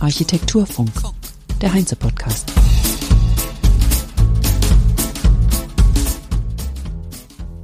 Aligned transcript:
Architekturfunk, 0.00 0.90
der 1.60 1.74
Heinze-Podcast. 1.74 2.50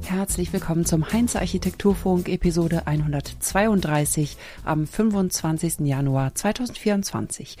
Herzlich 0.03 0.53
willkommen 0.53 0.85
zum 0.85 1.11
Heinze 1.11 1.39
Architekturfunk 1.39 2.29
Episode 2.29 2.85
132 2.85 4.37
am 4.63 4.85
25. 4.85 5.79
Januar 5.79 6.35
2024. 6.35 7.57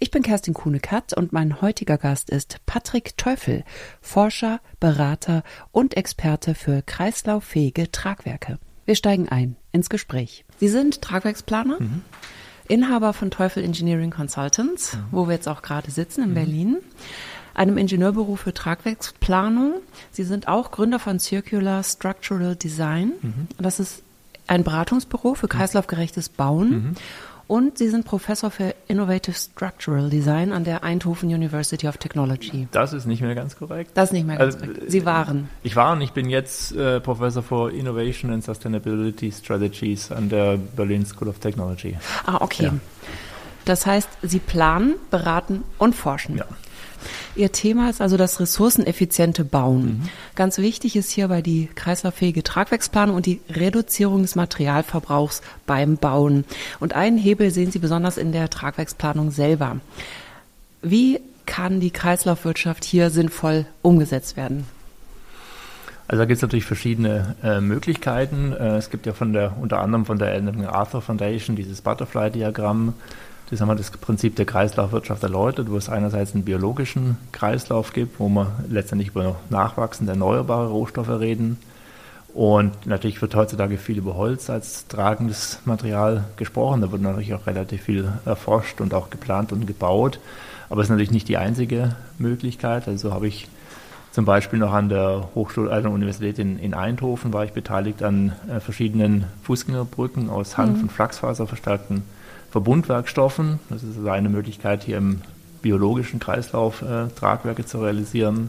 Ich 0.00 0.10
bin 0.10 0.24
Kerstin 0.24 0.54
Kuhne-Katz 0.54 1.12
und 1.12 1.32
mein 1.32 1.60
heutiger 1.62 1.96
Gast 1.96 2.28
ist 2.28 2.58
Patrick 2.66 3.16
Teufel, 3.16 3.62
Forscher, 4.00 4.58
Berater 4.80 5.44
und 5.70 5.96
Experte 5.96 6.56
für 6.56 6.82
kreislauffähige 6.82 7.92
Tragwerke. 7.92 8.58
Wir 8.86 8.94
steigen 8.94 9.28
ein 9.28 9.56
ins 9.72 9.88
Gespräch. 9.88 10.44
Sie 10.58 10.68
sind 10.68 11.00
Tragwerksplaner, 11.02 11.80
mhm. 11.80 12.02
Inhaber 12.68 13.12
von 13.12 13.30
Teufel 13.30 13.62
Engineering 13.62 14.10
Consultants, 14.10 14.94
mhm. 14.94 15.04
wo 15.10 15.26
wir 15.26 15.34
jetzt 15.34 15.48
auch 15.48 15.62
gerade 15.62 15.90
sitzen 15.90 16.22
in 16.22 16.30
mhm. 16.30 16.34
Berlin, 16.34 16.76
einem 17.54 17.78
Ingenieurbüro 17.78 18.36
für 18.36 18.54
Tragwerksplanung. 18.54 19.74
Sie 20.10 20.24
sind 20.24 20.48
auch 20.48 20.70
Gründer 20.70 20.98
von 20.98 21.18
Circular 21.18 21.82
Structural 21.82 22.56
Design. 22.56 23.12
Mhm. 23.20 23.48
Das 23.58 23.80
ist 23.80 24.02
ein 24.46 24.64
Beratungsbüro 24.64 25.34
für 25.34 25.46
mhm. 25.46 25.50
kreislaufgerechtes 25.50 26.28
Bauen. 26.28 26.96
Und 27.46 27.78
Sie 27.78 27.88
sind 27.88 28.04
Professor 28.04 28.50
für 28.50 28.74
Innovative 28.88 29.34
Structural 29.34 30.08
Design 30.08 30.52
an 30.52 30.64
der 30.64 30.82
Eindhoven 30.82 31.28
University 31.28 31.86
of 31.86 31.98
Technology. 31.98 32.68
Das 32.72 32.92
ist 32.92 33.06
nicht 33.06 33.20
mehr 33.20 33.34
ganz 33.34 33.56
korrekt. 33.56 33.90
Das 33.94 34.10
ist 34.10 34.12
nicht 34.12 34.26
mehr 34.26 34.36
ganz 34.36 34.54
also, 34.54 34.66
korrekt. 34.66 34.90
Sie 34.90 35.04
waren. 35.04 35.48
Ich 35.62 35.76
war 35.76 35.92
und 35.92 36.00
ich 36.00 36.12
bin 36.12 36.30
jetzt 36.30 36.72
äh, 36.72 37.00
Professor 37.00 37.42
für 37.42 37.70
Innovation 37.70 38.30
and 38.30 38.42
Sustainability 38.42 39.30
Strategies 39.30 40.10
an 40.10 40.28
der 40.28 40.56
Berlin 40.56 41.04
School 41.04 41.28
of 41.28 41.38
Technology. 41.38 41.96
Ah, 42.26 42.38
okay. 42.40 42.64
Ja. 42.64 42.74
Das 43.64 43.86
heißt, 43.86 44.08
Sie 44.22 44.38
planen, 44.38 44.94
beraten 45.10 45.64
und 45.78 45.94
forschen. 45.94 46.36
Ja. 46.36 46.46
Ihr 47.36 47.50
Thema 47.50 47.90
ist 47.90 48.00
also 48.00 48.16
das 48.16 48.38
ressourceneffiziente 48.38 49.44
Bauen. 49.44 49.84
Mhm. 49.84 50.08
Ganz 50.36 50.58
wichtig 50.58 50.94
ist 50.94 51.10
hierbei 51.10 51.42
die 51.42 51.68
kreislauffähige 51.74 52.44
Tragwerksplanung 52.44 53.16
und 53.16 53.26
die 53.26 53.40
Reduzierung 53.50 54.22
des 54.22 54.36
Materialverbrauchs 54.36 55.42
beim 55.66 55.96
Bauen. 55.96 56.44
Und 56.78 56.94
einen 56.94 57.18
Hebel 57.18 57.50
sehen 57.50 57.72
Sie 57.72 57.80
besonders 57.80 58.18
in 58.18 58.30
der 58.30 58.50
Tragwerksplanung 58.50 59.32
selber. 59.32 59.78
Wie 60.82 61.18
kann 61.46 61.80
die 61.80 61.90
Kreislaufwirtschaft 61.90 62.84
hier 62.84 63.10
sinnvoll 63.10 63.66
umgesetzt 63.82 64.36
werden? 64.36 64.66
Also 66.06 66.20
da 66.20 66.26
gibt 66.26 66.36
es 66.36 66.42
natürlich 66.42 66.66
verschiedene 66.66 67.34
äh, 67.42 67.60
Möglichkeiten. 67.60 68.52
Äh, 68.52 68.76
es 68.76 68.90
gibt 68.90 69.06
ja 69.06 69.12
von 69.12 69.32
der 69.32 69.56
unter 69.58 69.80
anderem 69.80 70.04
von 70.04 70.18
der 70.18 70.40
Arthur 70.70 71.00
Foundation 71.00 71.56
dieses 71.56 71.80
Butterfly-Diagramm, 71.80 72.92
das 73.54 73.60
haben 73.60 73.68
wir 73.68 73.76
das 73.76 73.90
Prinzip 73.90 74.34
der 74.36 74.46
Kreislaufwirtschaft 74.46 75.22
erläutert, 75.22 75.70
wo 75.70 75.76
es 75.76 75.88
einerseits 75.88 76.34
einen 76.34 76.44
biologischen 76.44 77.16
Kreislauf 77.30 77.92
gibt, 77.92 78.18
wo 78.18 78.28
wir 78.28 78.50
letztendlich 78.68 79.10
über 79.10 79.36
nachwachsende 79.48 80.12
erneuerbare 80.12 80.68
Rohstoffe 80.68 81.08
reden. 81.08 81.58
Und 82.34 82.84
natürlich 82.84 83.22
wird 83.22 83.36
heutzutage 83.36 83.78
viel 83.78 83.98
über 83.98 84.16
Holz 84.16 84.50
als 84.50 84.88
tragendes 84.88 85.60
Material 85.66 86.24
gesprochen. 86.36 86.80
Da 86.80 86.90
wird 86.90 87.00
natürlich 87.00 87.32
auch 87.32 87.46
relativ 87.46 87.82
viel 87.82 88.08
erforscht 88.24 88.80
und 88.80 88.92
auch 88.92 89.08
geplant 89.08 89.52
und 89.52 89.66
gebaut. 89.66 90.18
Aber 90.68 90.80
es 90.80 90.86
ist 90.86 90.90
natürlich 90.90 91.12
nicht 91.12 91.28
die 91.28 91.36
einzige 91.36 91.94
Möglichkeit. 92.18 92.88
Also 92.88 93.12
habe 93.12 93.28
ich 93.28 93.46
zum 94.10 94.24
Beispiel 94.24 94.58
noch 94.58 94.72
an 94.72 94.88
der 94.88 95.28
Hochschule, 95.36 95.70
also 95.70 95.90
Universität 95.90 96.40
in, 96.40 96.58
in, 96.58 96.74
Eindhoven 96.74 97.32
war 97.32 97.44
ich 97.44 97.52
beteiligt 97.52 98.02
an 98.02 98.32
äh, 98.48 98.58
verschiedenen 98.58 99.26
Fußgängerbrücken 99.44 100.28
aus 100.28 100.56
Hanf- 100.56 100.78
mhm. 100.78 100.82
und 100.84 100.92
Flachsfaser 100.92 101.46
verstärkten 101.46 102.02
Verbundwerkstoffen. 102.54 103.58
Das 103.68 103.82
ist 103.82 103.96
also 103.96 104.10
eine 104.10 104.28
Möglichkeit, 104.28 104.84
hier 104.84 104.98
im 104.98 105.22
biologischen 105.60 106.20
Kreislauf 106.20 106.82
äh, 106.82 107.08
Tragwerke 107.08 107.66
zu 107.66 107.80
realisieren. 107.80 108.48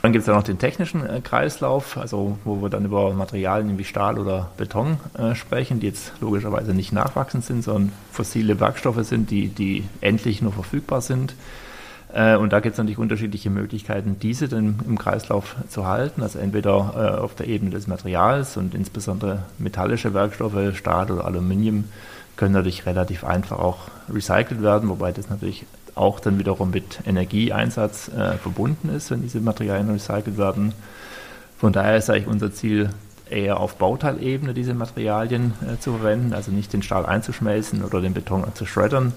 Dann 0.00 0.12
gibt 0.12 0.22
es 0.22 0.28
ja 0.28 0.34
noch 0.36 0.44
den 0.44 0.60
technischen 0.60 1.04
äh, 1.04 1.20
Kreislauf, 1.20 1.96
also 1.96 2.38
wo 2.44 2.62
wir 2.62 2.70
dann 2.70 2.84
über 2.84 3.12
Materialien 3.12 3.78
wie 3.78 3.84
Stahl 3.84 4.20
oder 4.20 4.52
Beton 4.56 4.98
äh, 5.18 5.34
sprechen, 5.34 5.80
die 5.80 5.88
jetzt 5.88 6.12
logischerweise 6.20 6.72
nicht 6.72 6.92
nachwachsend 6.92 7.44
sind, 7.44 7.64
sondern 7.64 7.90
fossile 8.12 8.60
Werkstoffe 8.60 9.02
sind, 9.02 9.32
die, 9.32 9.48
die 9.48 9.82
endlich 10.00 10.40
nur 10.40 10.52
verfügbar 10.52 11.00
sind. 11.00 11.34
Äh, 12.14 12.36
und 12.36 12.52
da 12.52 12.60
gibt 12.60 12.74
es 12.74 12.78
natürlich 12.78 12.98
unterschiedliche 12.98 13.50
Möglichkeiten, 13.50 14.18
diese 14.22 14.46
dann 14.46 14.78
im 14.86 14.98
Kreislauf 14.98 15.56
zu 15.68 15.88
halten. 15.88 16.22
Also 16.22 16.38
entweder 16.38 17.16
äh, 17.18 17.20
auf 17.20 17.34
der 17.34 17.48
Ebene 17.48 17.72
des 17.72 17.88
Materials 17.88 18.56
und 18.56 18.72
insbesondere 18.72 19.40
metallische 19.58 20.14
Werkstoffe, 20.14 20.76
Stahl 20.76 21.10
oder 21.10 21.24
Aluminium, 21.24 21.86
können 22.36 22.54
natürlich 22.54 22.86
relativ 22.86 23.24
einfach 23.24 23.58
auch 23.58 23.88
recycelt 24.08 24.62
werden, 24.62 24.88
wobei 24.88 25.12
das 25.12 25.28
natürlich 25.30 25.64
auch 25.94 26.20
dann 26.20 26.38
wiederum 26.38 26.70
mit 26.70 27.00
Energieeinsatz 27.06 28.08
äh, 28.08 28.38
verbunden 28.38 28.88
ist, 28.88 29.10
wenn 29.10 29.22
diese 29.22 29.40
Materialien 29.40 29.90
recycelt 29.90 30.38
werden. 30.38 30.72
Von 31.58 31.72
daher 31.72 31.96
ist 31.96 32.10
eigentlich 32.10 32.26
unser 32.26 32.52
Ziel, 32.52 32.90
eher 33.32 33.58
auf 33.58 33.76
Bauteilebene 33.76 34.54
diese 34.54 34.74
Materialien 34.74 35.54
äh, 35.62 35.78
zu 35.80 35.94
verwenden, 35.94 36.34
also 36.34 36.52
nicht 36.52 36.72
den 36.72 36.82
Stahl 36.82 37.06
einzuschmelzen 37.06 37.82
oder 37.82 38.00
den 38.00 38.14
Beton 38.14 38.44
zu 38.54 38.66
schreddern, 38.66 39.12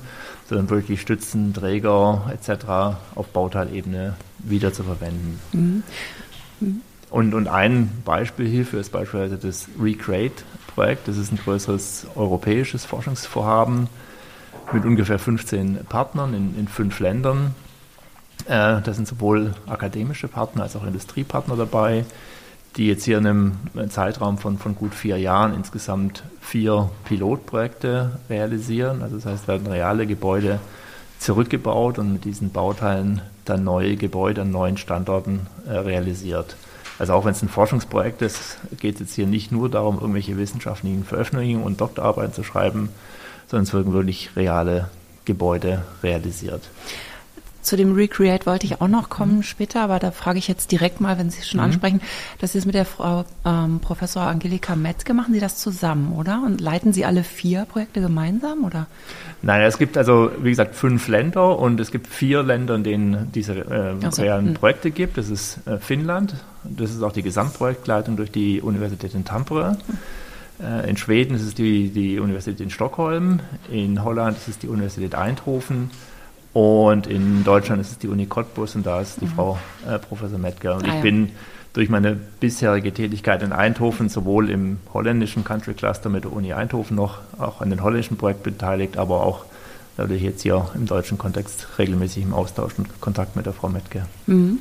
sondern 0.48 0.70
wirklich 0.70 1.02
Stützen, 1.02 1.54
Träger 1.54 2.32
etc. 2.34 2.98
auf 3.16 3.28
Bauteilebene 3.28 4.16
wieder 4.40 4.74
zu 4.74 4.84
verwenden. 4.84 5.40
Mhm. 5.52 5.84
Mhm. 6.60 6.82
Und, 7.10 7.34
und 7.34 7.48
ein 7.48 7.92
Beispiel 8.04 8.48
hierfür 8.48 8.80
ist 8.80 8.92
beispielsweise 8.92 9.38
das 9.38 9.68
Recreate-Projekt. 10.76 11.08
Das 11.08 11.18
ist 11.18 11.32
ein 11.32 11.38
größeres 11.38 12.08
europäisches 12.16 12.86
Forschungsvorhaben 12.86 13.88
mit 14.72 14.86
ungefähr 14.86 15.20
15 15.20 15.86
Partnern 15.88 16.34
in, 16.34 16.58
in 16.58 16.68
fünf 16.68 17.00
Ländern. 17.00 17.56
Äh, 18.46 18.82
da 18.82 18.94
sind 18.94 19.08
sowohl 19.08 19.54
akademische 19.68 20.28
Partner 20.28 20.64
als 20.64 20.76
auch 20.76 20.86
Industriepartner 20.86 21.56
dabei, 21.56 22.06
die 22.76 22.88
jetzt 22.88 23.06
hier 23.06 23.18
in 23.18 23.28
einem 23.28 23.90
Zeitraum 23.90 24.38
von, 24.38 24.58
von 24.58 24.76
gut 24.76 24.94
vier 24.94 25.18
Jahren 25.18 25.54
insgesamt 25.54 26.24
vier 26.42 26.90
Pilotprojekte 27.06 28.20
realisieren. 28.30 29.02
Also 29.02 29.16
das 29.16 29.26
heißt, 29.26 29.48
werden 29.48 29.68
reale 29.68 30.06
Gebäude 30.06 30.60
zurückgebaut 31.20 31.98
und 31.98 32.12
mit 32.12 32.26
diesen 32.26 32.52
Bauteilen 32.52 33.22
dann 33.46 33.64
neue 33.64 33.96
Gebäude 33.96 34.42
an 34.42 34.52
neuen 34.52 34.78
Standorten 34.78 35.48
äh, 35.68 35.72
realisiert. 35.72 36.58
Also 36.98 37.14
auch 37.14 37.26
wenn 37.26 37.32
es 37.32 37.42
ein 37.42 37.50
Forschungsprojekt 37.50 38.22
ist, 38.22 38.58
geht 38.80 38.96
es 38.96 39.02
jetzt 39.02 39.14
hier 39.16 39.28
nicht 39.28 39.52
nur 39.52 39.70
darum, 39.70 40.00
irgendwelche 40.00 40.38
wissenschaftlichen 40.38 41.04
Veröffentlichungen 41.04 41.64
und 41.64 41.82
Doktorarbeiten 41.82 42.34
zu 42.34 42.44
schreiben, 42.44 42.90
sondern 43.48 43.64
es 43.64 43.74
werden 43.74 43.94
wirklich 43.94 44.36
reale 44.36 44.90
Gebäude 45.26 45.84
realisiert. 46.04 46.70
Zu 47.66 47.78
dem 47.78 47.96
Recreate 47.96 48.46
wollte 48.46 48.68
ich 48.68 48.80
auch 48.80 48.88
noch 48.88 49.10
kommen 49.10 49.38
mhm. 49.38 49.44
später, 49.44 49.82
aber 49.82 49.98
da 49.98 50.12
frage 50.12 50.38
ich 50.38 50.48
jetzt 50.48 50.72
direkt 50.72 51.02
mal, 51.02 51.18
wenn 51.18 51.32
Sie 51.32 51.40
es 51.40 51.50
schon 51.50 51.60
mhm. 51.60 51.66
ansprechen, 51.66 52.02
dass 52.38 52.52
Sie 52.52 52.60
es 52.60 52.66
mit 52.68 52.76
der 52.76 52.86
Frau 52.86 53.26
ähm, 53.44 53.80
Professor 53.80 54.22
Angelika 54.22 54.76
Metzke 54.76 55.16
machen 55.16 55.34
Sie 55.34 55.40
das 55.40 55.58
zusammen, 55.58 56.14
oder? 56.14 56.44
Und 56.46 56.62
leiten 56.62 56.94
Sie 56.94 57.06
alle 57.06 57.24
vier 57.24 57.66
Projekte 57.66 58.02
gemeinsam, 58.02 58.66
oder? 58.66 58.86
Nein, 59.42 59.64
es 59.64 59.80
gibt 59.80 59.98
also, 59.98 60.30
wie 60.44 60.52
gesagt, 60.52 60.76
fünf 60.76 61.08
Länder 61.08 61.58
und 61.58 61.80
es 61.80 61.90
gibt 61.90 62.06
vier 62.06 62.44
Länder, 62.44 62.76
in 62.76 62.84
denen 62.84 63.32
diese 63.34 63.54
äh, 63.54 63.96
also, 64.00 64.22
realen 64.22 64.52
mh. 64.52 64.60
Projekte 64.60 64.92
gibt. 64.92 65.18
Das 65.18 65.32
ist 65.32 65.66
äh, 65.66 65.80
Finnland, 65.80 66.36
das 66.64 66.92
ist 66.92 67.02
auch 67.02 67.14
die 67.14 67.24
Gesamtprojektleitung 67.24 68.16
durch 68.16 68.30
die 68.30 68.62
Universität 68.62 69.16
in 69.16 69.26
Tampere. 69.26 69.80
Äh, 70.62 70.88
in 70.88 70.98
Schweden 70.98 71.34
ist 71.34 71.42
es 71.42 71.56
die, 71.56 71.90
die 71.90 72.20
Universität 72.20 72.62
in 72.62 72.70
Stockholm, 72.70 73.40
in 73.72 74.04
Holland 74.04 74.38
ist 74.38 74.50
es 74.50 74.60
die 74.60 74.68
Universität 74.68 75.16
Eindhoven 75.16 75.90
und 76.56 77.06
in 77.06 77.44
Deutschland 77.44 77.82
ist 77.82 77.92
es 77.92 77.98
die 77.98 78.08
Uni 78.08 78.28
Cottbus 78.28 78.78
und 78.78 78.86
da 78.86 79.02
ist 79.02 79.20
die 79.20 79.26
mhm. 79.26 79.32
Frau 79.32 79.60
äh, 79.86 80.00
Professor 80.00 80.40
Mettger. 80.40 80.78
Und 80.78 80.86
ah, 80.86 80.88
ich 80.88 80.94
ja. 80.94 81.02
bin 81.02 81.32
durch 81.74 81.90
meine 81.90 82.16
bisherige 82.16 82.94
Tätigkeit 82.94 83.44
in 83.44 83.52
Eindhoven 83.52 84.08
sowohl 84.08 84.50
im 84.50 84.78
holländischen 84.94 85.44
Country 85.44 85.74
Cluster 85.74 86.08
mit 86.08 86.24
der 86.24 86.32
Uni 86.32 86.54
Eindhoven 86.54 86.96
noch 86.96 87.18
auch 87.40 87.60
an 87.60 87.72
den 87.72 87.84
holländischen 87.84 88.16
Projekt 88.16 88.44
beteiligt, 88.44 88.96
aber 88.96 89.24
auch 89.24 89.44
dadurch 89.98 90.22
jetzt 90.22 90.44
hier 90.44 90.70
im 90.76 90.86
deutschen 90.86 91.18
Kontext 91.18 91.68
regelmäßig 91.78 92.24
im 92.24 92.34
Austausch 92.34 92.72
und 92.78 93.02
Kontakt 93.02 93.36
mit 93.36 93.46
der 93.46 93.52
Frau 93.52 93.68
Mettger. 93.68 94.06
Mhm. 94.26 94.60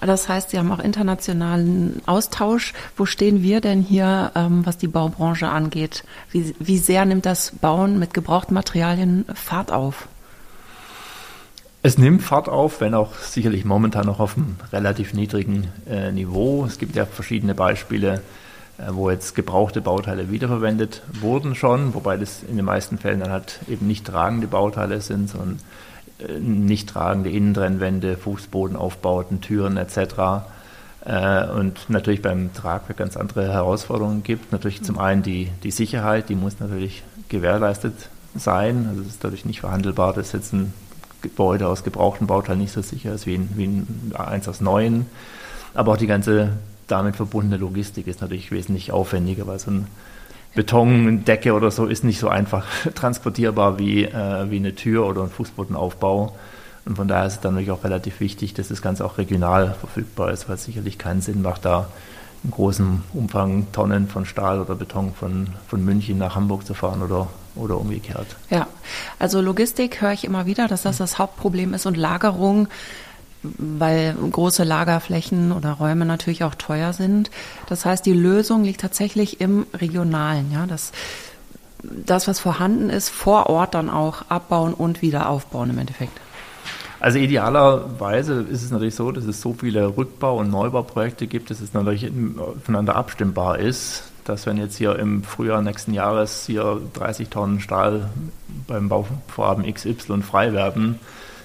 Das 0.00 0.28
heißt, 0.28 0.50
Sie 0.50 0.58
haben 0.60 0.70
auch 0.70 0.78
internationalen 0.78 2.00
Austausch. 2.06 2.74
Wo 2.96 3.06
stehen 3.06 3.42
wir 3.42 3.60
denn 3.60 3.82
hier, 3.82 4.30
ähm, 4.36 4.64
was 4.64 4.78
die 4.78 4.86
Baubranche 4.86 5.48
angeht? 5.48 6.04
Wie, 6.30 6.54
wie 6.60 6.78
sehr 6.78 7.04
nimmt 7.04 7.26
das 7.26 7.50
Bauen 7.60 7.98
mit 7.98 8.14
gebrauchten 8.14 8.54
Materialien 8.54 9.24
Fahrt 9.34 9.72
auf? 9.72 10.06
Es 11.86 11.98
nimmt 11.98 12.22
Fahrt 12.22 12.48
auf, 12.48 12.80
wenn 12.80 12.94
auch 12.94 13.14
sicherlich 13.16 13.66
momentan 13.66 14.06
noch 14.06 14.18
auf 14.18 14.38
einem 14.38 14.56
relativ 14.72 15.12
niedrigen 15.12 15.68
äh, 15.86 16.12
Niveau. 16.12 16.64
Es 16.64 16.78
gibt 16.78 16.96
ja 16.96 17.04
verschiedene 17.04 17.54
Beispiele, 17.54 18.22
äh, 18.78 18.84
wo 18.92 19.10
jetzt 19.10 19.34
gebrauchte 19.34 19.82
Bauteile 19.82 20.30
wiederverwendet 20.30 21.02
wurden 21.20 21.54
schon, 21.54 21.92
wobei 21.92 22.16
das 22.16 22.42
in 22.42 22.56
den 22.56 22.64
meisten 22.64 22.96
Fällen 22.96 23.20
dann 23.20 23.30
halt 23.30 23.60
eben 23.68 23.86
nicht 23.86 24.06
tragende 24.06 24.46
Bauteile 24.46 25.02
sind, 25.02 25.28
sondern 25.28 25.58
äh, 26.20 26.38
nicht 26.38 26.88
tragende 26.88 27.28
Innentrennwände, 27.28 28.16
Fußbodenaufbauten, 28.16 29.42
Türen 29.42 29.76
etc. 29.76 30.46
Äh, 31.04 31.48
und 31.50 31.90
natürlich 31.90 32.22
beim 32.22 32.54
Tragwerk 32.54 32.96
ganz 32.96 33.14
andere 33.18 33.52
Herausforderungen 33.52 34.22
gibt. 34.22 34.52
Natürlich 34.52 34.82
zum 34.82 34.98
einen 34.98 35.22
die, 35.22 35.50
die 35.62 35.70
Sicherheit, 35.70 36.30
die 36.30 36.34
muss 36.34 36.60
natürlich 36.60 37.02
gewährleistet 37.28 38.08
sein. 38.34 38.86
Also 38.88 39.02
es 39.02 39.08
ist 39.08 39.22
dadurch 39.22 39.44
nicht 39.44 39.60
verhandelbar, 39.60 40.14
dass 40.14 40.32
jetzt 40.32 40.54
ein 40.54 40.72
Gebäude 41.24 41.66
aus 41.66 41.82
gebrauchten 41.82 42.26
Bauteilen 42.26 42.60
nicht 42.60 42.72
so 42.72 42.82
sicher 42.82 43.14
ist 43.14 43.26
wie, 43.26 43.34
ein, 43.34 43.48
wie 43.56 43.64
ein, 43.64 44.12
eins 44.14 44.46
aus 44.46 44.60
neuen. 44.60 45.06
Aber 45.74 45.92
auch 45.92 45.96
die 45.96 46.06
ganze 46.06 46.50
damit 46.86 47.16
verbundene 47.16 47.56
Logistik 47.56 48.06
ist 48.06 48.20
natürlich 48.20 48.52
wesentlich 48.52 48.92
aufwendiger, 48.92 49.46
weil 49.46 49.58
so 49.58 49.70
ein 49.70 49.86
Betondecke 50.54 51.54
oder 51.54 51.70
so 51.70 51.86
ist 51.86 52.04
nicht 52.04 52.20
so 52.20 52.28
einfach 52.28 52.66
transportierbar 52.94 53.78
wie, 53.78 54.04
äh, 54.04 54.50
wie 54.50 54.56
eine 54.56 54.74
Tür 54.74 55.06
oder 55.06 55.22
ein 55.22 55.30
Fußbodenaufbau. 55.30 56.36
Und 56.84 56.96
von 56.96 57.08
daher 57.08 57.26
ist 57.26 57.34
es 57.34 57.40
dann 57.40 57.54
natürlich 57.54 57.70
auch 57.70 57.84
relativ 57.84 58.20
wichtig, 58.20 58.52
dass 58.52 58.68
das 58.68 58.82
Ganze 58.82 59.06
auch 59.06 59.16
regional 59.16 59.74
verfügbar 59.80 60.30
ist, 60.30 60.48
weil 60.48 60.56
es 60.56 60.64
sicherlich 60.64 60.98
keinen 60.98 61.22
Sinn 61.22 61.40
macht, 61.40 61.64
da 61.64 61.88
in 62.44 62.50
großem 62.50 63.02
Umfang 63.14 63.66
Tonnen 63.72 64.06
von 64.08 64.26
Stahl 64.26 64.60
oder 64.60 64.74
Beton 64.74 65.14
von, 65.14 65.48
von 65.66 65.82
München 65.82 66.18
nach 66.18 66.36
Hamburg 66.36 66.66
zu 66.66 66.74
fahren 66.74 67.00
oder, 67.00 67.28
oder 67.56 67.78
umgekehrt. 67.78 68.26
Ja, 68.50 68.66
also 69.18 69.40
Logistik 69.40 70.00
höre 70.00 70.12
ich 70.12 70.24
immer 70.24 70.46
wieder, 70.46 70.68
dass 70.68 70.82
das 70.82 70.98
das 70.98 71.18
Hauptproblem 71.18 71.74
ist 71.74 71.86
und 71.86 71.96
Lagerung 71.96 72.68
weil 73.58 74.14
große 74.14 74.64
Lagerflächen 74.64 75.52
oder 75.52 75.72
Räume 75.72 76.06
natürlich 76.06 76.44
auch 76.44 76.54
teuer 76.54 76.92
sind. 76.92 77.30
Das 77.68 77.84
heißt, 77.84 78.04
die 78.06 78.12
Lösung 78.12 78.64
liegt 78.64 78.80
tatsächlich 78.80 79.40
im 79.40 79.66
Regionalen, 79.74 80.50
ja, 80.52 80.66
das, 80.66 80.92
das, 81.82 82.26
was 82.26 82.40
vorhanden 82.40 82.90
ist, 82.90 83.10
vor 83.10 83.46
Ort 83.50 83.74
dann 83.74 83.90
auch 83.90 84.30
abbauen 84.30 84.74
und 84.74 85.02
wieder 85.02 85.28
aufbauen 85.28 85.70
im 85.70 85.78
Endeffekt. 85.78 86.18
Also 87.00 87.18
idealerweise 87.18 88.46
ist 88.50 88.62
es 88.62 88.70
natürlich 88.70 88.94
so, 88.94 89.12
dass 89.12 89.24
es 89.24 89.42
so 89.42 89.52
viele 89.52 89.94
Rückbau- 89.94 90.38
und 90.38 90.50
Neubauprojekte 90.50 91.26
gibt, 91.26 91.50
dass 91.50 91.60
es 91.60 91.74
natürlich 91.74 92.10
voneinander 92.64 92.96
abstimmbar 92.96 93.58
ist, 93.58 94.04
dass 94.24 94.46
wenn 94.46 94.56
jetzt 94.56 94.76
hier 94.76 94.98
im 94.98 95.22
Frühjahr 95.22 95.62
nächsten 95.62 95.92
Jahres 95.92 96.46
hier 96.46 96.80
30 96.94 97.28
Tonnen 97.28 97.60
Stahl 97.60 98.10
beim 98.66 98.88
Bauvorhaben 98.88 99.72
XY 99.72 100.22
frei 100.22 100.52
werden, 100.52 100.98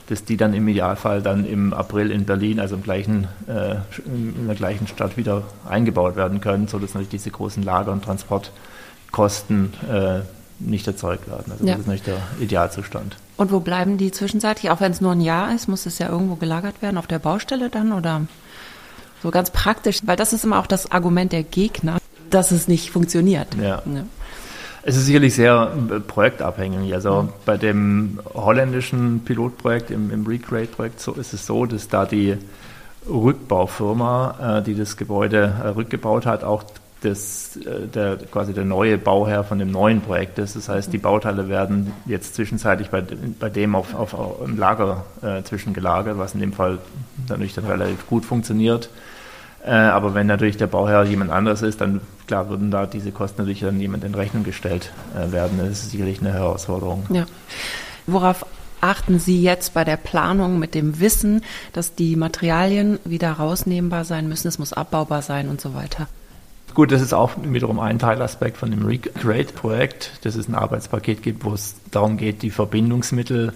dass 0.08 0.24
die 0.24 0.38
dann 0.38 0.54
im 0.54 0.68
Idealfall 0.68 1.22
dann 1.22 1.46
im 1.46 1.74
April 1.74 2.10
in 2.10 2.26
Berlin, 2.26 2.60
also 2.60 2.76
im 2.76 2.84
gleichen, 2.84 3.28
äh, 3.48 3.76
in 4.06 4.48
der 4.48 4.56
gleichen 4.56 4.88
Stadt 4.88 5.18
wieder 5.18 5.44
eingebaut 5.68 6.16
werden 6.16 6.42
können, 6.42 6.68
sodass 6.68 6.96
natürlich 6.96 7.10
diese 7.10 7.30
großen 7.30 7.62
Lager- 7.62 7.92
und 7.92 8.04
Transportkosten 8.04 9.74
äh, 9.88 10.22
nicht 10.60 10.88
erzeugt 10.88 11.30
werden. 11.30 11.52
Also 11.52 11.64
ja. 11.66 11.74
das 11.74 11.82
ist 11.82 11.88
nicht 11.88 12.08
der 12.08 12.18
Idealzustand. 12.40 13.18
Und 13.38 13.52
wo 13.52 13.60
bleiben 13.60 13.98
die 13.98 14.12
zwischenzeitlich? 14.12 14.72
Auch 14.72 14.82
wenn 14.82 14.92
es 14.92 15.00
nur 15.00 15.12
ein 15.12 15.22
Jahr 15.22 15.54
ist, 15.54 15.68
muss 15.68 15.86
es 15.86 16.00
ja 16.00 16.10
irgendwo 16.10 16.36
gelagert 16.36 16.82
werden, 16.82 16.98
auf 16.98 17.08
der 17.08 17.20
Baustelle 17.20 17.70
dann 17.70 17.94
oder 17.94 18.22
so 19.22 19.30
ganz 19.30 19.52
praktisch? 19.52 20.02
Weil 20.06 20.18
das 20.18 20.34
ist 20.34 20.44
immer 20.44 20.60
auch 20.60 20.68
das 20.68 20.92
Argument 20.92 21.32
der 21.32 21.44
Gegner, 21.44 22.00
dass 22.34 22.52
es 22.52 22.68
nicht 22.68 22.92
funktioniert. 22.92 23.56
Ja. 23.56 23.82
ja. 23.86 24.04
Es 24.82 24.96
ist 24.96 25.06
sicherlich 25.06 25.36
sehr 25.36 25.72
äh, 25.92 26.00
projektabhängig. 26.00 26.94
Also 26.94 27.24
mhm. 27.24 27.30
bei 27.46 27.58
dem 27.58 28.20
holländischen 28.34 29.22
Pilotprojekt, 29.26 29.92
im, 29.92 30.10
im 30.12 30.26
Recreate-Projekt, 30.26 31.00
so 31.00 31.14
ist 31.14 31.34
es 31.34 31.46
so, 31.46 31.66
dass 31.66 31.90
da 31.90 32.06
die 32.06 32.38
Rückbaufirma, 33.08 34.60
äh, 34.60 34.64
die 34.64 34.76
das 34.76 34.98
Gebäude 34.98 35.54
äh, 35.64 35.68
rückgebaut 35.70 36.26
hat, 36.26 36.44
auch 36.44 36.64
das, 37.02 37.58
äh, 37.58 37.88
der, 37.88 38.18
quasi 38.32 38.54
der 38.54 38.66
neue 38.66 38.98
Bauherr 38.98 39.44
von 39.44 39.60
dem 39.60 39.72
neuen 39.72 40.02
Projekt 40.02 40.40
ist. 40.40 40.56
Das 40.56 40.70
heißt, 40.70 40.92
die 40.94 40.98
Bauteile 40.98 41.50
werden 41.50 41.94
jetzt 42.06 42.36
zwischenzeitlich 42.36 42.90
bei, 42.90 43.04
bei 43.40 43.50
dem 43.50 43.76
auf, 43.76 43.94
auf, 43.96 44.14
auf 44.14 44.48
im 44.48 44.58
Lager 44.58 45.06
äh, 45.22 45.44
zwischengelagert, 45.44 46.18
was 46.18 46.34
in 46.34 46.40
dem 46.40 46.54
Fall 46.54 46.80
natürlich 47.28 47.54
dann 47.54 47.66
relativ 47.66 48.08
gut 48.08 48.26
funktioniert. 48.26 48.90
Äh, 49.66 49.72
aber 49.72 50.14
wenn 50.14 50.28
natürlich 50.28 50.58
der 50.58 50.68
Bauherr 50.68 51.04
jemand 51.04 51.32
anderes 51.32 51.62
ist, 51.62 51.82
dann 51.82 52.02
klar 52.30 52.48
würden 52.48 52.70
da 52.70 52.86
diese 52.86 53.12
Kosten 53.12 53.42
natürlich 53.42 53.62
dann 53.62 53.80
jemand 53.80 54.04
in 54.04 54.14
Rechnung 54.14 54.44
gestellt 54.44 54.92
äh, 55.16 55.32
werden. 55.32 55.58
Das 55.58 55.70
ist 55.70 55.90
sicherlich 55.90 56.22
eine 56.22 56.32
Herausforderung. 56.32 57.08
Ja. 57.10 57.26
Worauf 58.06 58.46
achten 58.82 59.18
Sie 59.18 59.42
jetzt 59.42 59.74
bei 59.74 59.84
der 59.84 59.98
Planung 59.98 60.60
mit 60.60 60.76
dem 60.76 61.00
Wissen, 61.00 61.42
dass 61.74 61.96
die 61.96 62.16
Materialien 62.16 63.00
wieder 63.04 63.32
rausnehmbar 63.32 64.06
sein 64.06 64.30
müssen, 64.30 64.48
es 64.48 64.60
muss 64.60 64.74
abbaubar 64.74 65.24
sein 65.24 65.50
und 65.50 65.60
so 65.60 65.74
weiter? 65.74 66.08
Gut, 66.76 66.92
das 66.92 67.02
ist 67.02 67.14
auch 67.14 67.32
wiederum 67.42 67.80
ein 67.80 67.98
Teilaspekt 67.98 68.58
von 68.58 68.70
dem 68.70 68.86
Recreate-Projekt, 68.86 70.12
dass 70.22 70.36
es 70.36 70.48
ein 70.48 70.54
Arbeitspaket 70.54 71.24
gibt, 71.24 71.44
wo 71.44 71.56
es 71.56 71.78
darum 71.90 72.18
geht, 72.18 72.44
die 72.44 72.52
Verbindungsmittel 72.52 73.54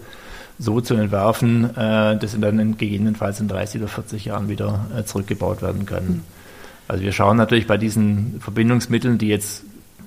so 0.57 0.81
zu 0.81 0.95
entwerfen, 0.95 1.77
äh, 1.77 2.17
dass 2.17 2.31
sie 2.31 2.39
dann 2.39 2.75
gegebenenfalls 2.75 3.39
in 3.39 3.47
30 3.47 3.81
oder 3.81 3.89
40 3.89 4.25
Jahren 4.25 4.49
wieder 4.49 4.87
äh, 4.97 5.03
zurückgebaut 5.03 5.61
werden 5.61 5.85
können. 5.85 6.07
Mhm. 6.07 6.42
Also 6.93 7.03
wir 7.03 7.11
schauen 7.11 7.37
natürlich 7.37 7.65
bei 7.65 7.77
diesen 7.77 8.39
Verbindungsmitteln, 8.39 9.17
die 9.17 9.27
jetzt 9.27 9.63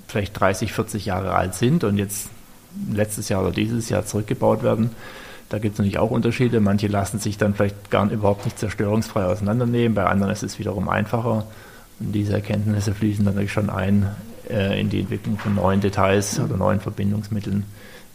vielleicht 0.07 0.39
30, 0.39 0.73
40 0.73 1.07
Jahre 1.07 1.35
alt 1.35 1.55
sind 1.55 1.83
und 1.83 1.99
jetzt 1.99 2.29
letztes 2.93 3.29
Jahr 3.29 3.43
oder 3.43 3.51
dieses 3.51 3.89
Jahr 3.89 4.07
zurückgebaut 4.07 4.63
werden, 4.63 4.91
da 5.49 5.59
gibt 5.59 5.75
es 5.75 5.79
natürlich 5.79 5.99
auch 5.99 6.13
Unterschiede. 6.13 6.61
Manche 6.61 6.87
lassen 6.87 7.19
sich 7.19 7.39
dann 7.39 7.55
vielleicht 7.55 7.91
gar 7.91 8.09
überhaupt 8.09 8.45
nicht 8.45 8.57
zerstörungsfrei 8.57 9.25
auseinandernehmen, 9.25 9.97
bei 9.97 10.05
anderen 10.05 10.33
ist 10.33 10.45
es 10.45 10.61
wiederum 10.61 10.89
einfacher. 10.89 11.47
Und 11.99 12.13
diese 12.13 12.35
Erkenntnisse 12.35 12.95
fließen 12.95 13.25
natürlich 13.25 13.51
schon 13.51 13.69
ein 13.69 14.09
äh, 14.49 14.81
in 14.81 14.89
die 14.89 15.01
Entwicklung 15.01 15.39
von 15.39 15.57
neuen 15.57 15.81
Details 15.81 16.39
oder 16.39 16.57
neuen 16.57 16.79
Verbindungsmitteln 16.79 17.65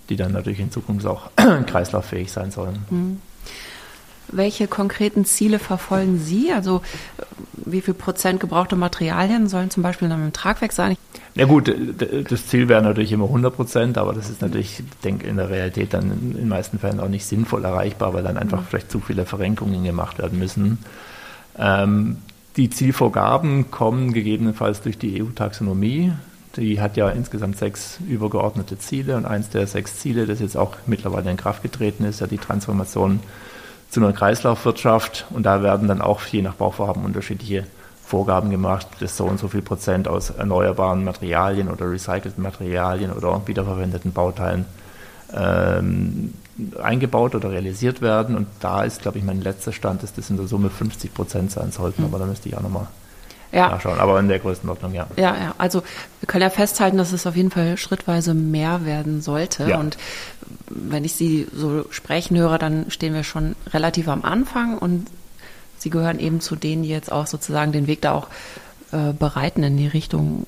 die 0.10 0.18
dann 0.18 0.34
natürlich 0.34 0.60
in 0.60 0.72
Zukunft 0.72 1.06
auch 1.06 1.32
kreislauffähig 1.68 2.32
sein 2.32 2.52
sollen. 2.52 2.86
Mhm. 2.90 3.22
Welche 4.32 4.68
konkreten 4.68 5.26
Ziele 5.26 5.60
verfolgen 5.60 6.20
Sie? 6.20 6.52
Also 6.52 6.82
wie 7.66 7.82
viel 7.82 7.94
Prozent 7.94 8.40
gebrauchte 8.40 8.76
Materialien 8.76 9.48
sollen 9.48 9.70
zum 9.70 9.84
Beispiel 9.84 10.10
dann 10.10 10.24
im 10.24 10.34
Tragwerk 10.34 10.74
sein? 10.74 10.98
Ja 11.36 11.46
gut, 11.46 11.74
das 12.30 12.48
Ziel 12.48 12.68
wäre 12.68 12.82
natürlich 12.82 13.12
immer 13.12 13.26
100 13.26 13.56
Prozent, 13.56 13.98
aber 13.98 14.14
das 14.14 14.30
ist 14.30 14.42
natürlich, 14.42 14.80
ich 14.80 14.86
denke, 15.04 15.28
in 15.28 15.38
der 15.38 15.50
Realität 15.50 15.94
dann 15.94 16.12
in 16.12 16.34
den 16.34 16.48
meisten 16.48 16.80
Fällen 16.80 17.00
auch 17.00 17.08
nicht 17.08 17.26
sinnvoll 17.26 17.64
erreichbar, 17.64 18.14
weil 18.14 18.24
dann 18.24 18.38
einfach 18.38 18.62
mhm. 18.62 18.66
vielleicht 18.70 18.92
zu 18.92 19.00
viele 19.00 19.26
Verrenkungen 19.26 19.84
gemacht 19.84 20.18
werden 20.20 20.40
müssen. 20.40 20.80
Ähm, 21.58 22.18
die 22.58 22.70
Zielvorgaben 22.70 23.72
kommen 23.72 24.12
gegebenenfalls 24.12 24.82
durch 24.82 24.98
die 24.98 25.24
EU-Taxonomie. 25.24 26.12
Die 26.58 26.82
hat 26.82 26.98
ja 26.98 27.10
insgesamt 27.10 27.58
sechs 27.58 28.00
übergeordnete 28.10 28.78
Ziele 28.78 29.16
und 29.16 29.26
eins 29.26 29.50
der 29.50 29.68
sechs 29.68 30.00
Ziele, 30.00 30.26
das 30.26 30.42
jetzt 30.42 30.58
auch 30.58 30.76
mittlerweile 30.86 31.32
in 31.32 31.38
Kraft 31.38 31.64
getreten 31.64 32.04
ist, 32.04 32.20
ja 32.20 32.28
die 32.28 32.38
Transformation 32.38 33.22
zu 33.92 34.00
einer 34.00 34.14
Kreislaufwirtschaft. 34.14 35.26
Und 35.30 35.44
da 35.44 35.62
werden 35.62 35.88
dann 35.88 36.02
auch 36.02 36.26
je 36.26 36.42
nach 36.42 36.56
Bauvorhaben 36.56 37.06
unterschiedliche 37.06 37.68
Vorgaben 38.04 38.50
gemacht, 38.50 38.88
dass 39.00 39.16
so 39.16 39.26
und 39.26 39.40
so 39.40 39.48
viel 39.48 39.62
Prozent 39.62 40.08
aus 40.08 40.32
erneuerbaren 40.32 41.04
Materialien 41.04 41.70
oder 41.70 41.90
recycelten 41.90 42.42
Materialien 42.42 43.14
oder 43.14 43.42
wiederverwendeten 43.46 44.12
Bauteilen 44.12 44.66
ähm, 45.34 46.34
eingebaut 46.82 47.36
oder 47.36 47.52
realisiert 47.52 48.02
werden. 48.02 48.36
Und 48.36 48.48
da 48.60 48.84
ist, 48.84 49.02
glaube 49.02 49.18
ich, 49.18 49.24
mein 49.24 49.42
letzter 49.42 49.72
Stand, 49.72 50.04
dass 50.04 50.14
das 50.14 50.30
in 50.30 50.38
der 50.38 50.48
Summe 50.48 50.70
50 50.70 51.14
Prozent 51.14 51.52
sein 51.52 51.72
sollten. 51.72 52.02
Mhm. 52.02 52.08
Aber 52.08 52.20
da 52.20 52.26
müsste 52.26 52.50
ich 52.50 52.58
auch 52.58 52.62
nochmal 52.62 52.88
ja. 53.52 53.70
nachschauen, 53.70 54.00
aber 54.00 54.20
in 54.20 54.28
der 54.28 54.40
Größenordnung, 54.40 54.94
ja. 54.94 55.08
Ja, 55.18 55.36
ja, 55.36 55.56
also 55.58 55.84
wir 56.20 56.28
können 56.28 56.44
ja 56.44 56.50
festhalten, 56.50 56.98
dass 56.98 57.12
es 57.12 57.28
auf 57.28 57.36
jeden 57.36 57.52
Fall 57.52 57.78
schrittweise 57.78 58.34
mehr 58.34 58.86
werden 58.86 59.22
sollte. 59.22 59.68
Ja. 59.68 59.80
Und 59.80 59.98
wenn 60.70 61.04
ich 61.04 61.14
Sie 61.14 61.48
so 61.54 61.86
sprechen 61.92 62.38
höre, 62.38 62.58
dann 62.58 62.90
stehen 62.90 63.14
wir 63.14 63.24
schon 63.24 63.56
relativ 63.74 64.08
am 64.08 64.24
Anfang 64.24 64.78
und 64.78 65.08
Sie 65.78 65.90
gehören 65.90 66.20
eben 66.20 66.42
zu 66.42 66.56
denen, 66.56 66.84
die 66.84 66.90
jetzt 66.90 67.12
auch 67.12 67.26
sozusagen 67.26 67.72
den 67.72 67.88
Weg 67.88 68.02
da 68.02 68.14
auch 68.14 68.28
äh, 68.92 69.14
bereiten 69.14 69.64
in 69.64 69.78
die 69.78 69.88
Richtung, 69.88 70.46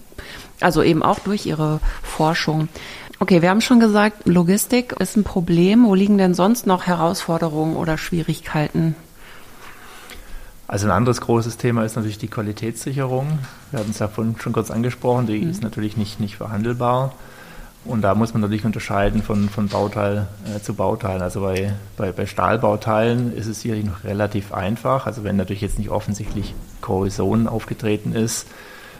also 0.60 0.84
eben 0.84 1.02
auch 1.02 1.20
durch 1.20 1.46
Ihre 1.46 1.80
Forschung. 2.04 2.70
Okay, 3.20 3.42
wir 3.42 3.50
haben 3.50 3.62
schon 3.62 3.80
gesagt, 3.80 4.28
Logistik 4.28 4.94
ist 5.00 5.16
ein 5.16 5.24
Problem. 5.24 5.86
Wo 5.86 5.96
liegen 5.96 6.18
denn 6.18 6.34
sonst 6.34 6.68
noch 6.68 6.86
Herausforderungen 6.88 7.78
oder 7.78 7.98
Schwierigkeiten? 7.98 8.96
Also 10.74 10.88
ein 10.88 10.92
anderes 10.92 11.22
großes 11.22 11.58
Thema 11.58 11.86
ist 11.86 11.98
natürlich 11.98 12.18
die 12.18 12.30
Qualitätssicherung. 12.30 13.38
Wir 13.70 13.80
hatten 13.80 13.92
es 13.92 14.00
ja 14.00 14.08
vorhin 14.08 14.36
schon 14.40 14.54
kurz 14.54 14.72
angesprochen, 14.72 15.28
die 15.28 15.42
mhm. 15.42 15.52
ist 15.52 15.62
natürlich 15.62 15.98
nicht, 15.98 16.20
nicht 16.20 16.36
verhandelbar. 16.38 17.14
Und 17.86 18.02
da 18.02 18.16
muss 18.16 18.34
man 18.34 18.42
natürlich 18.42 18.66
unterscheiden 18.66 19.22
von, 19.22 19.50
von 19.50 19.68
Bauteil 19.68 20.26
äh, 20.48 20.60
zu 20.62 20.74
Bauteil. 20.74 21.22
Also 21.22 21.42
bei, 21.42 21.74
bei, 21.96 22.12
bei 22.12 22.26
Stahlbauteilen 22.26 23.38
ist 23.38 23.46
es 23.46 23.62
sicherlich 23.62 23.86
noch 23.86 24.04
relativ 24.04 24.52
einfach. 24.52 25.06
Also 25.06 25.24
wenn 25.24 25.36
natürlich 25.36 25.62
jetzt 25.62 25.78
nicht 25.78 25.92
offensichtlich 25.92 26.56
Korrosion 26.82 27.48
aufgetreten 27.48 28.16
ist, 28.16 28.48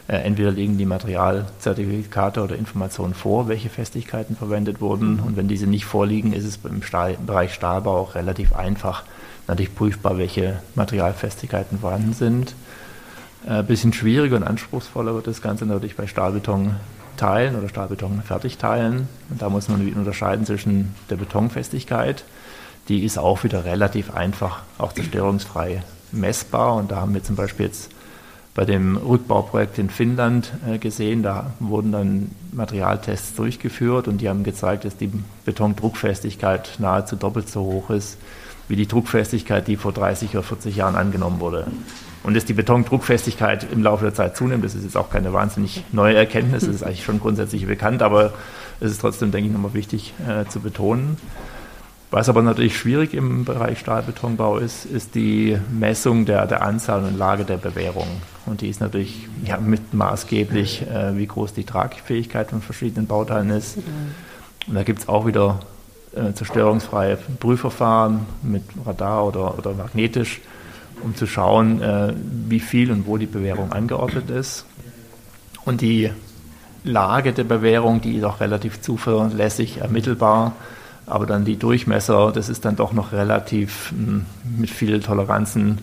äh, 0.06 0.18
entweder 0.18 0.52
liegen 0.52 0.78
die 0.78 0.86
Materialzertifikate 0.86 2.40
oder 2.40 2.54
Informationen 2.54 3.14
vor, 3.14 3.48
welche 3.48 3.68
Festigkeiten 3.68 4.36
verwendet 4.36 4.80
wurden. 4.80 5.14
Mhm. 5.14 5.24
Und 5.24 5.36
wenn 5.36 5.48
diese 5.48 5.66
nicht 5.66 5.86
vorliegen, 5.86 6.34
ist 6.34 6.44
es 6.44 6.60
im, 6.62 6.84
Stahl, 6.84 7.14
im 7.14 7.26
Bereich 7.26 7.52
Stahlbau 7.52 7.98
auch 7.98 8.14
relativ 8.14 8.54
einfach, 8.54 9.02
natürlich 9.46 9.74
prüfbar, 9.74 10.18
welche 10.18 10.60
Materialfestigkeiten 10.74 11.78
vorhanden 11.80 12.12
sind. 12.12 12.54
Ein 13.46 13.60
äh, 13.60 13.62
bisschen 13.62 13.92
schwieriger 13.92 14.36
und 14.36 14.44
anspruchsvoller 14.44 15.14
wird 15.14 15.26
das 15.26 15.42
Ganze 15.42 15.66
natürlich 15.66 15.96
bei 15.96 16.06
Stahlbetonteilen 16.06 17.56
oder 17.56 17.68
Stahlbetonfertigteilen. 17.68 19.08
Und 19.30 19.42
da 19.42 19.50
muss 19.50 19.68
man 19.68 19.86
unterscheiden 19.94 20.46
zwischen 20.46 20.94
der 21.10 21.16
Betonfestigkeit, 21.16 22.24
die 22.88 23.04
ist 23.04 23.18
auch 23.18 23.44
wieder 23.44 23.64
relativ 23.64 24.14
einfach, 24.14 24.62
auch 24.78 24.92
zerstörungsfrei 24.92 25.82
messbar. 26.12 26.74
Und 26.76 26.90
da 26.90 26.96
haben 26.96 27.14
wir 27.14 27.22
zum 27.22 27.36
Beispiel 27.36 27.66
jetzt 27.66 27.90
bei 28.54 28.64
dem 28.64 28.96
Rückbauprojekt 28.96 29.78
in 29.78 29.90
Finnland 29.90 30.52
äh, 30.66 30.78
gesehen. 30.78 31.22
Da 31.22 31.52
wurden 31.60 31.92
dann 31.92 32.30
Materialtests 32.52 33.34
durchgeführt 33.34 34.08
und 34.08 34.18
die 34.18 34.28
haben 34.28 34.44
gezeigt, 34.44 34.84
dass 34.84 34.96
die 34.96 35.10
Betondruckfestigkeit 35.44 36.76
nahezu 36.78 37.16
doppelt 37.16 37.50
so 37.50 37.62
hoch 37.62 37.90
ist 37.90 38.16
wie 38.68 38.76
die 38.76 38.86
Druckfestigkeit, 38.86 39.66
die 39.68 39.76
vor 39.76 39.92
30 39.92 40.30
oder 40.30 40.42
40 40.42 40.76
Jahren 40.76 40.96
angenommen 40.96 41.40
wurde. 41.40 41.66
Und 42.22 42.34
dass 42.34 42.46
die 42.46 42.54
Betondruckfestigkeit 42.54 43.66
im 43.70 43.82
Laufe 43.82 44.04
der 44.04 44.14
Zeit 44.14 44.36
zunimmt, 44.36 44.64
das 44.64 44.74
ist 44.74 44.84
jetzt 44.84 44.96
auch 44.96 45.10
keine 45.10 45.32
wahnsinnig 45.32 45.84
neue 45.92 46.14
Erkenntnis, 46.14 46.64
das 46.64 46.74
ist 46.74 46.82
eigentlich 46.84 47.04
schon 47.04 47.20
grundsätzlich 47.20 47.66
bekannt, 47.66 48.02
aber 48.02 48.32
es 48.80 48.90
ist 48.90 49.00
trotzdem, 49.00 49.30
denke 49.30 49.48
ich, 49.48 49.52
nochmal 49.52 49.74
wichtig 49.74 50.14
äh, 50.26 50.48
zu 50.48 50.60
betonen. 50.60 51.18
Was 52.10 52.28
aber 52.28 52.42
natürlich 52.42 52.78
schwierig 52.78 53.12
im 53.12 53.44
Bereich 53.44 53.80
Stahlbetonbau 53.80 54.58
ist, 54.58 54.84
ist 54.86 55.16
die 55.16 55.58
Messung 55.72 56.26
der, 56.26 56.46
der 56.46 56.62
Anzahl 56.62 57.02
und 57.02 57.18
Lage 57.18 57.44
der 57.44 57.56
Bewährung. 57.56 58.06
Und 58.46 58.60
die 58.60 58.68
ist 58.68 58.80
natürlich 58.80 59.28
ja, 59.44 59.58
mit 59.58 59.92
maßgeblich, 59.92 60.82
äh, 60.82 61.16
wie 61.16 61.26
groß 61.26 61.54
die 61.54 61.64
Tragfähigkeit 61.64 62.50
von 62.50 62.62
verschiedenen 62.62 63.06
Bauteilen 63.06 63.50
ist. 63.50 63.78
Und 64.66 64.74
da 64.74 64.82
gibt 64.84 65.00
es 65.00 65.08
auch 65.08 65.26
wieder 65.26 65.60
äh, 66.14 66.32
zerstörungsfreie 66.34 67.18
Prüfverfahren 67.40 68.26
mit 68.42 68.62
Radar 68.84 69.26
oder, 69.26 69.58
oder 69.58 69.74
magnetisch, 69.74 70.40
um 71.02 71.14
zu 71.14 71.26
schauen, 71.26 71.82
äh, 71.82 72.14
wie 72.48 72.60
viel 72.60 72.90
und 72.90 73.06
wo 73.06 73.16
die 73.16 73.26
Bewährung 73.26 73.72
angeordnet 73.72 74.30
ist. 74.30 74.66
Und 75.64 75.80
die 75.80 76.10
Lage 76.84 77.32
der 77.32 77.44
Bewährung, 77.44 78.00
die 78.00 78.16
ist 78.16 78.24
auch 78.24 78.40
relativ 78.40 78.80
zuverlässig 78.80 79.78
ermittelbar. 79.78 80.52
Aber 81.06 81.26
dann 81.26 81.44
die 81.44 81.56
Durchmesser, 81.56 82.32
das 82.32 82.48
ist 82.48 82.64
dann 82.64 82.76
doch 82.76 82.92
noch 82.92 83.12
relativ 83.12 83.92
mh, 83.92 84.06
hm, 84.06 84.26
mit 84.58 84.70
vielen 84.70 85.02
Toleranzen 85.02 85.78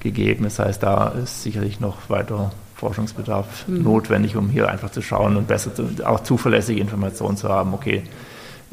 gegeben. 0.00 0.44
Das 0.44 0.58
heißt, 0.58 0.82
da 0.82 1.08
ist 1.08 1.42
sicherlich 1.42 1.80
noch 1.80 2.08
weiter 2.08 2.52
Forschungsbedarf 2.76 3.66
mhm. 3.66 3.82
notwendig, 3.82 4.36
um 4.36 4.48
hier 4.48 4.68
einfach 4.68 4.90
zu 4.90 5.02
schauen 5.02 5.36
und 5.36 5.48
besser 5.48 5.74
zu, 5.74 5.88
auch 6.04 6.20
zuverlässige 6.20 6.80
Informationen 6.80 7.36
zu 7.36 7.48
haben. 7.48 7.74
Okay, 7.74 8.04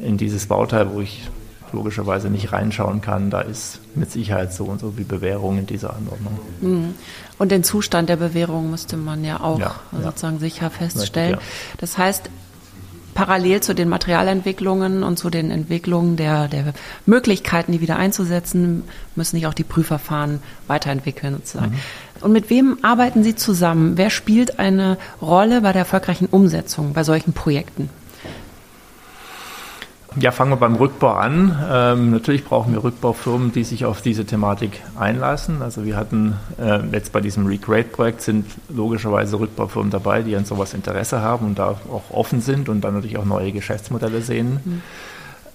in 0.02 0.16
dieses 0.16 0.46
Bauteil, 0.46 0.92
wo 0.92 1.00
ich 1.00 1.28
logischerweise 1.72 2.28
nicht 2.28 2.52
reinschauen 2.52 3.00
kann, 3.00 3.30
da 3.30 3.40
ist 3.40 3.80
mit 3.94 4.10
Sicherheit 4.10 4.52
so 4.52 4.64
und 4.64 4.80
so 4.80 4.98
wie 4.98 5.04
Bewährung 5.04 5.58
in 5.58 5.66
dieser 5.66 5.94
Anordnung. 5.96 6.38
Mhm. 6.60 6.94
Und 7.38 7.50
den 7.50 7.64
Zustand 7.64 8.08
der 8.08 8.16
Bewährung 8.16 8.70
müsste 8.70 8.96
man 8.96 9.24
ja 9.24 9.40
auch 9.40 9.58
ja, 9.58 9.74
sozusagen 9.90 10.36
ja. 10.36 10.40
sicher 10.40 10.70
feststellen. 10.70 11.34
Ja. 11.34 11.40
Das 11.78 11.96
heißt, 11.96 12.28
parallel 13.14 13.60
zu 13.60 13.74
den 13.74 13.88
Materialentwicklungen 13.88 15.02
und 15.02 15.18
zu 15.18 15.30
den 15.30 15.50
Entwicklungen 15.50 16.16
der, 16.16 16.48
der 16.48 16.72
Möglichkeiten, 17.06 17.72
die 17.72 17.80
wieder 17.80 17.96
einzusetzen, 17.96 18.84
müssen 19.16 19.36
sich 19.36 19.46
auch 19.46 19.54
die 19.54 19.64
Prüfverfahren 19.64 20.40
weiterentwickeln 20.66 21.34
sozusagen. 21.34 21.72
Mhm. 21.72 21.78
Und 22.22 22.32
mit 22.32 22.50
wem 22.50 22.78
arbeiten 22.82 23.24
Sie 23.24 23.34
zusammen? 23.34 23.96
Wer 23.96 24.10
spielt 24.10 24.58
eine 24.58 24.96
Rolle 25.20 25.60
bei 25.62 25.72
der 25.72 25.80
erfolgreichen 25.80 26.26
Umsetzung 26.26 26.92
bei 26.92 27.02
solchen 27.02 27.32
Projekten? 27.32 27.90
Ja, 30.20 30.30
fangen 30.30 30.50
wir 30.50 30.56
beim 30.56 30.74
Rückbau 30.74 31.12
an. 31.12 31.56
Ähm, 31.70 32.10
natürlich 32.10 32.44
brauchen 32.44 32.72
wir 32.72 32.84
Rückbaufirmen, 32.84 33.52
die 33.52 33.64
sich 33.64 33.84
auf 33.84 34.02
diese 34.02 34.26
Thematik 34.26 34.80
einlassen. 34.98 35.62
Also 35.62 35.84
wir 35.84 35.96
hatten 35.96 36.36
äh, 36.58 36.80
jetzt 36.92 37.12
bei 37.12 37.20
diesem 37.20 37.46
Recreate-Projekt 37.46 38.20
sind 38.20 38.46
logischerweise 38.68 39.38
Rückbaufirmen 39.40 39.90
dabei, 39.90 40.22
die 40.22 40.36
an 40.36 40.44
sowas 40.44 40.74
Interesse 40.74 41.22
haben 41.22 41.46
und 41.46 41.58
da 41.58 41.76
auch 41.90 42.10
offen 42.10 42.40
sind 42.40 42.68
und 42.68 42.82
dann 42.82 42.94
natürlich 42.94 43.16
auch 43.16 43.24
neue 43.24 43.52
Geschäftsmodelle 43.52 44.20
sehen. 44.20 44.60
Mhm. 44.64 44.82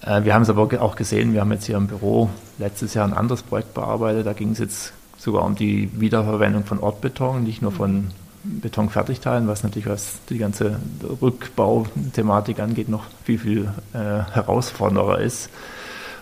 Äh, 0.02 0.24
wir 0.24 0.34
haben 0.34 0.42
es 0.42 0.50
aber 0.50 0.68
auch 0.82 0.96
gesehen, 0.96 1.32
wir 1.32 1.40
haben 1.40 1.52
jetzt 1.52 1.66
hier 1.66 1.76
im 1.76 1.86
Büro 1.86 2.30
letztes 2.58 2.94
Jahr 2.94 3.06
ein 3.06 3.14
anderes 3.14 3.42
Projekt 3.42 3.74
bearbeitet. 3.74 4.26
Da 4.26 4.32
ging 4.32 4.50
es 4.50 4.58
jetzt 4.58 4.92
sogar 5.16 5.44
um 5.44 5.54
die 5.54 5.90
Wiederverwendung 6.00 6.64
von 6.64 6.80
Ortbeton, 6.80 7.44
nicht 7.44 7.62
nur 7.62 7.72
von 7.72 8.08
Betonfertigteilen, 8.44 9.48
was 9.48 9.62
natürlich 9.62 9.88
was 9.88 10.12
die 10.28 10.38
ganze 10.38 10.78
Rückbauthematik 11.20 12.60
angeht, 12.60 12.88
noch 12.88 13.04
viel, 13.24 13.38
viel 13.38 13.72
äh, 13.92 13.98
herausfordernder 14.32 15.18
ist. 15.18 15.50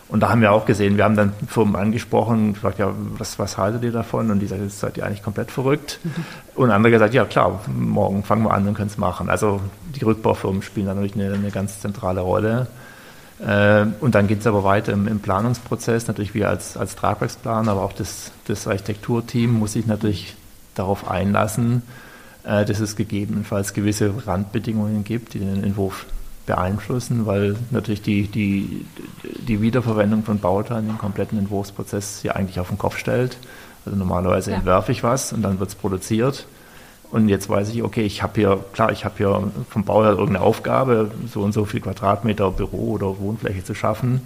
Und 0.09 0.21
da 0.21 0.29
haben 0.29 0.41
wir 0.41 0.53
auch 0.53 0.67
gesehen, 0.67 0.97
wir 0.97 1.05
haben 1.05 1.17
dann 1.17 1.33
Firmen 1.49 1.75
angesprochen, 1.75 2.55
gefragt, 2.55 2.79
ja, 2.79 2.93
was, 3.19 3.41
was 3.41 3.59
haltet 3.59 3.83
ihr 3.83 3.91
davon? 3.91 4.31
Und 4.31 4.39
die 4.39 4.47
sagen, 4.47 4.63
jetzt 4.63 4.79
seid 4.79 4.97
ihr 4.97 5.05
eigentlich 5.05 5.23
komplett 5.23 5.51
verrückt. 5.51 5.99
Mhm. 6.05 6.25
Und 6.55 6.71
andere 6.71 6.93
gesagt, 6.93 7.13
ja 7.13 7.25
klar, 7.25 7.61
morgen 7.67 8.23
fangen 8.23 8.45
wir 8.45 8.53
an 8.53 8.69
und 8.69 8.75
können 8.75 8.89
es 8.89 8.99
machen. 8.99 9.29
Also 9.29 9.61
die 9.97 10.05
Rückbaufirmen 10.05 10.63
spielen 10.63 10.87
da 10.87 10.95
natürlich 10.95 11.17
eine, 11.17 11.35
eine 11.35 11.51
ganz 11.51 11.81
zentrale 11.81 12.21
Rolle. 12.21 12.69
Äh, 13.45 13.87
und 14.01 14.15
dann 14.15 14.29
geht 14.29 14.41
es 14.41 14.47
aber 14.47 14.63
weiter 14.63 14.93
im, 14.93 15.09
im, 15.09 15.19
Planungsprozess. 15.19 16.07
Natürlich 16.07 16.35
wir 16.35 16.49
als, 16.49 16.77
als 16.77 16.95
Tragwerksplaner, 16.95 17.73
aber 17.73 17.83
auch 17.83 17.93
das, 17.93 18.31
das 18.47 18.69
Architekturteam 18.69 19.59
muss 19.59 19.73
sich 19.73 19.87
natürlich 19.87 20.37
darauf 20.79 21.11
einlassen, 21.11 21.83
äh, 22.45 22.65
dass 22.65 22.81
es 22.81 22.97
gegebenenfalls 22.97 23.75
gewisse 23.75 24.13
Randbedingungen 24.27 25.05
gibt, 25.05 25.35
die 25.35 25.41
den 25.41 25.65
Entwurf 25.65 26.07
beeinflussen, 26.47 27.27
weil 27.27 27.57
natürlich 27.71 28.03
die, 28.03 28.29
die, 28.29 28.87
die 29.25 29.61
Wiederverwendung 29.61 30.23
von 30.23 30.39
Bauteilen 30.39 30.87
den 30.87 30.99
kompletten 30.99 31.39
Entwurfsprozess 31.39 32.21
hier 32.23 32.37
eigentlich 32.37 32.61
auf 32.61 32.69
den 32.69 32.79
Kopf 32.79 32.99
stellt. 32.99 33.37
Also 33.85 33.99
normalerweise 33.99 34.53
ja. 34.53 34.59
entwerfe 34.59 34.93
ich 34.93 35.03
was 35.03 35.33
und 35.33 35.43
dann 35.43 35.59
wird 35.59 35.71
es 35.71 35.75
produziert. 35.75 36.47
Und 37.11 37.29
jetzt 37.29 37.49
weiß 37.49 37.71
ich, 37.71 37.83
okay, 37.83 38.03
ich 38.03 38.23
habe 38.23 38.33
hier, 38.35 38.65
klar, 38.73 38.91
ich 38.91 39.05
habe 39.05 39.15
hier 39.17 39.53
vom 39.69 39.85
Bauherr 39.85 40.11
irgendeine 40.11 40.41
Aufgabe, 40.41 41.11
so 41.33 41.41
und 41.43 41.53
so 41.53 41.65
viel 41.65 41.81
Quadratmeter 41.81 42.51
Büro 42.51 42.93
oder 42.93 43.19
Wohnfläche 43.19 43.65
zu 43.65 43.75
schaffen. 43.75 44.23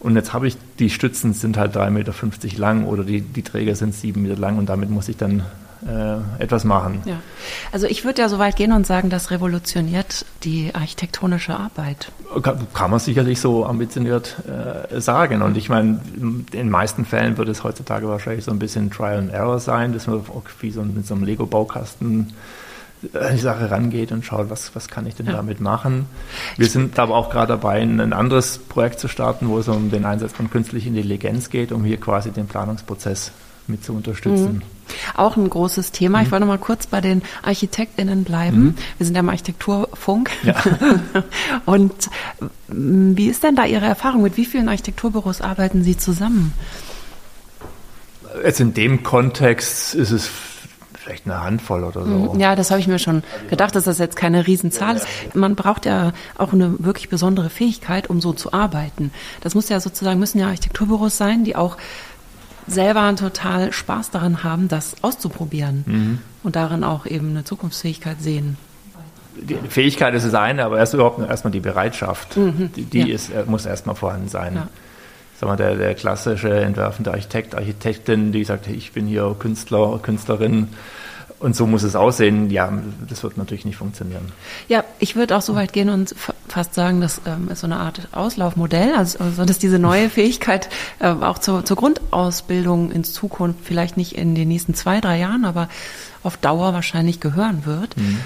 Und 0.00 0.14
jetzt 0.14 0.32
habe 0.32 0.46
ich, 0.46 0.56
die 0.78 0.90
Stützen 0.90 1.34
sind 1.34 1.56
halt 1.56 1.76
3,50 1.76 1.90
Meter 1.90 2.58
lang 2.58 2.84
oder 2.84 3.04
die, 3.04 3.20
die 3.20 3.42
Träger 3.42 3.74
sind 3.74 3.94
7 3.94 4.22
Meter 4.22 4.36
lang 4.36 4.58
und 4.58 4.68
damit 4.68 4.90
muss 4.90 5.08
ich 5.08 5.16
dann 5.16 5.42
äh, 5.86 6.42
etwas 6.42 6.64
machen. 6.64 7.02
Ja. 7.04 7.20
Also 7.72 7.86
ich 7.86 8.04
würde 8.04 8.22
ja 8.22 8.28
so 8.28 8.38
weit 8.38 8.56
gehen 8.56 8.72
und 8.72 8.86
sagen, 8.86 9.10
das 9.10 9.30
revolutioniert 9.30 10.24
die 10.44 10.74
architektonische 10.74 11.54
Arbeit. 11.54 12.10
Kann, 12.42 12.66
kann 12.74 12.90
man 12.90 13.00
sicherlich 13.00 13.40
so 13.40 13.64
ambitioniert 13.64 14.36
äh, 14.46 15.00
sagen. 15.00 15.42
Und 15.42 15.56
ich 15.56 15.68
meine, 15.68 16.00
in 16.16 16.46
den 16.46 16.70
meisten 16.70 17.04
Fällen 17.04 17.36
wird 17.36 17.48
es 17.48 17.64
heutzutage 17.64 18.08
wahrscheinlich 18.08 18.44
so 18.44 18.50
ein 18.50 18.58
bisschen 18.58 18.90
Trial 18.90 19.18
and 19.18 19.32
Error 19.32 19.60
sein, 19.60 19.92
dass 19.92 20.06
man 20.06 20.22
wie 20.60 20.70
so 20.70 20.82
mit 20.82 21.06
so 21.06 21.14
einem 21.14 21.24
Lego-Baukasten 21.24 22.32
an 23.14 23.32
die 23.32 23.40
Sache 23.40 23.70
rangeht 23.70 24.10
und 24.12 24.24
schaut, 24.24 24.50
was, 24.50 24.74
was 24.74 24.88
kann 24.88 25.06
ich 25.06 25.14
denn 25.14 25.26
ja. 25.26 25.32
damit 25.32 25.60
machen. 25.60 26.06
Wir 26.56 26.66
sind 26.66 26.98
aber 26.98 27.14
auch 27.14 27.30
gerade 27.30 27.48
dabei, 27.48 27.80
ein 27.80 28.12
anderes 28.12 28.58
Projekt 28.58 28.98
zu 28.98 29.08
starten, 29.08 29.48
wo 29.48 29.58
es 29.58 29.68
um 29.68 29.90
den 29.90 30.04
Einsatz 30.04 30.32
von 30.32 30.50
künstlicher 30.50 30.88
Intelligenz 30.88 31.50
geht, 31.50 31.70
um 31.70 31.84
hier 31.84 31.98
quasi 31.98 32.30
den 32.30 32.48
Planungsprozess 32.48 33.30
mit 33.68 33.84
zu 33.84 33.92
unterstützen. 33.92 34.54
Mhm. 34.54 34.77
Auch 35.14 35.36
ein 35.36 35.48
großes 35.48 35.92
Thema. 35.92 36.18
Mhm. 36.18 36.24
Ich 36.24 36.30
wollte 36.32 36.46
noch 36.46 36.52
mal 36.52 36.58
kurz 36.58 36.86
bei 36.86 37.00
den 37.00 37.22
ArchitektInnen 37.42 38.24
bleiben. 38.24 38.58
Mhm. 38.58 38.74
Wir 38.98 39.06
sind 39.06 39.14
ja 39.14 39.20
im 39.20 39.28
Architekturfunk. 39.28 40.30
Ja. 40.42 40.54
Und 41.66 42.10
mm, 42.68 43.16
wie 43.16 43.28
ist 43.28 43.42
denn 43.42 43.56
da 43.56 43.64
Ihre 43.64 43.86
Erfahrung? 43.86 44.22
Mit 44.22 44.36
wie 44.36 44.44
vielen 44.44 44.68
Architekturbüros 44.68 45.40
arbeiten 45.40 45.82
Sie 45.82 45.96
zusammen? 45.96 46.52
Jetzt 48.44 48.60
in 48.60 48.74
dem 48.74 49.02
Kontext 49.02 49.94
ist 49.94 50.10
es 50.10 50.30
vielleicht 51.08 51.26
eine 51.26 51.40
Handvoll 51.40 51.84
oder 51.84 52.04
so. 52.04 52.34
Mhm. 52.34 52.40
Ja, 52.40 52.54
das 52.54 52.70
habe 52.70 52.80
ich 52.80 52.86
mir 52.86 52.98
schon 52.98 53.22
gedacht, 53.48 53.74
dass 53.74 53.84
das 53.84 53.98
jetzt 53.98 54.14
keine 54.14 54.46
Riesenzahl 54.46 54.96
ist. 54.96 55.06
Man 55.34 55.54
braucht 55.54 55.86
ja 55.86 56.12
auch 56.36 56.52
eine 56.52 56.74
wirklich 56.78 57.08
besondere 57.08 57.48
Fähigkeit, 57.48 58.10
um 58.10 58.20
so 58.20 58.34
zu 58.34 58.52
arbeiten. 58.52 59.10
Das 59.40 59.54
muss 59.54 59.70
ja 59.70 59.80
sozusagen, 59.80 60.20
müssen 60.20 60.38
ja 60.38 60.48
Architekturbüros 60.48 61.16
sein, 61.16 61.44
die 61.44 61.56
auch 61.56 61.78
selber 62.70 63.14
total 63.16 63.72
Spaß 63.72 64.10
daran 64.10 64.44
haben, 64.44 64.68
das 64.68 64.96
auszuprobieren 65.02 65.84
mhm. 65.86 66.18
und 66.42 66.56
darin 66.56 66.84
auch 66.84 67.06
eben 67.06 67.30
eine 67.30 67.44
Zukunftsfähigkeit 67.44 68.20
sehen. 68.20 68.56
Die 69.40 69.56
Fähigkeit 69.68 70.14
ist 70.14 70.26
das 70.26 70.34
eine, 70.34 70.64
aber 70.64 70.78
erst 70.78 70.94
überhaupt 70.94 71.20
erstmal 71.20 71.52
die 71.52 71.60
Bereitschaft, 71.60 72.36
mhm. 72.36 72.70
die, 72.74 72.84
die 72.84 73.00
ja. 73.00 73.14
ist, 73.14 73.30
äh, 73.30 73.44
muss 73.46 73.66
erstmal 73.66 73.94
vorhanden 73.94 74.28
sein. 74.28 74.54
Ja. 74.54 74.68
Sag 75.38 75.48
mal, 75.48 75.56
der, 75.56 75.76
der 75.76 75.94
klassische 75.94 76.50
entwerfende 76.50 77.12
Architekt, 77.12 77.54
Architektin, 77.54 78.32
die 78.32 78.42
sagt, 78.42 78.66
ich 78.66 78.90
bin 78.92 79.06
hier 79.06 79.36
Künstler, 79.38 80.00
Künstlerin, 80.02 80.68
und 81.40 81.54
so 81.54 81.66
muss 81.66 81.82
es 81.82 81.94
aussehen. 81.94 82.50
Ja, 82.50 82.72
das 83.08 83.22
wird 83.22 83.36
natürlich 83.36 83.64
nicht 83.64 83.76
funktionieren. 83.76 84.32
Ja, 84.68 84.84
ich 84.98 85.16
würde 85.16 85.36
auch 85.36 85.42
so 85.42 85.54
weit 85.54 85.72
gehen 85.72 85.88
und 85.88 86.14
fast 86.48 86.74
sagen, 86.74 87.00
das 87.00 87.20
ähm, 87.26 87.48
ist 87.48 87.60
so 87.60 87.66
eine 87.66 87.76
Art 87.76 88.08
Auslaufmodell, 88.12 88.94
also, 88.94 89.18
also 89.20 89.44
dass 89.44 89.58
diese 89.58 89.78
neue 89.78 90.10
Fähigkeit 90.10 90.68
äh, 90.98 91.08
auch 91.08 91.38
zur, 91.38 91.64
zur 91.64 91.76
Grundausbildung 91.76 92.90
in 92.90 93.04
Zukunft 93.04 93.60
vielleicht 93.64 93.96
nicht 93.96 94.16
in 94.16 94.34
den 94.34 94.48
nächsten 94.48 94.74
zwei, 94.74 95.00
drei 95.00 95.18
Jahren, 95.18 95.44
aber 95.44 95.68
auf 96.22 96.36
Dauer 96.36 96.72
wahrscheinlich 96.72 97.20
gehören 97.20 97.64
wird. 97.64 97.96
Mhm. 97.96 98.18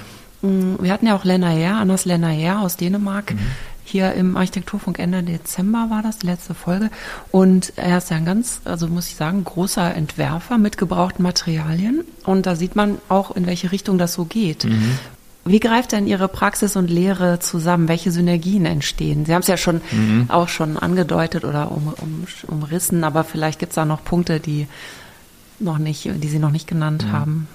Mm, 0.42 0.82
wir 0.82 0.92
hatten 0.92 1.06
ja 1.06 1.14
auch 1.14 1.24
Lena 1.24 1.52
Lenaer, 1.52 1.76
Anders 1.76 2.04
Lenaer 2.04 2.60
aus 2.60 2.76
Dänemark, 2.76 3.34
mhm 3.34 3.40
hier 3.92 4.14
im 4.14 4.36
Architekturfunk 4.36 4.98
Ende 4.98 5.22
Dezember 5.22 5.88
war 5.90 6.02
das, 6.02 6.18
die 6.18 6.26
letzte 6.26 6.54
Folge. 6.54 6.90
Und 7.30 7.74
er 7.76 7.98
ist 7.98 8.10
ja 8.10 8.16
ein 8.16 8.24
ganz, 8.24 8.60
also 8.64 8.88
muss 8.88 9.08
ich 9.08 9.16
sagen, 9.16 9.44
großer 9.44 9.94
Entwerfer 9.94 10.58
mit 10.58 10.78
gebrauchten 10.78 11.22
Materialien. 11.22 12.02
Und 12.24 12.46
da 12.46 12.56
sieht 12.56 12.74
man 12.74 12.98
auch, 13.08 13.36
in 13.36 13.46
welche 13.46 13.70
Richtung 13.70 13.98
das 13.98 14.14
so 14.14 14.24
geht. 14.24 14.64
Mhm. 14.64 14.98
Wie 15.44 15.60
greift 15.60 15.92
denn 15.92 16.06
Ihre 16.06 16.28
Praxis 16.28 16.76
und 16.76 16.88
Lehre 16.88 17.38
zusammen? 17.40 17.88
Welche 17.88 18.12
Synergien 18.12 18.64
entstehen? 18.64 19.26
Sie 19.26 19.34
haben 19.34 19.42
es 19.42 19.48
ja 19.48 19.56
schon 19.56 19.80
mhm. 19.90 20.26
auch 20.28 20.48
schon 20.48 20.76
angedeutet 20.76 21.44
oder 21.44 21.70
um, 21.72 21.92
um, 22.00 22.24
umrissen, 22.46 23.04
aber 23.04 23.24
vielleicht 23.24 23.58
gibt 23.58 23.72
es 23.72 23.76
da 23.76 23.84
noch 23.84 24.04
Punkte, 24.04 24.40
die 24.40 24.68
noch 25.58 25.78
nicht, 25.78 26.04
die 26.04 26.28
Sie 26.28 26.38
noch 26.38 26.50
nicht 26.50 26.66
genannt 26.66 27.06
mhm. 27.06 27.12
haben. 27.12 27.48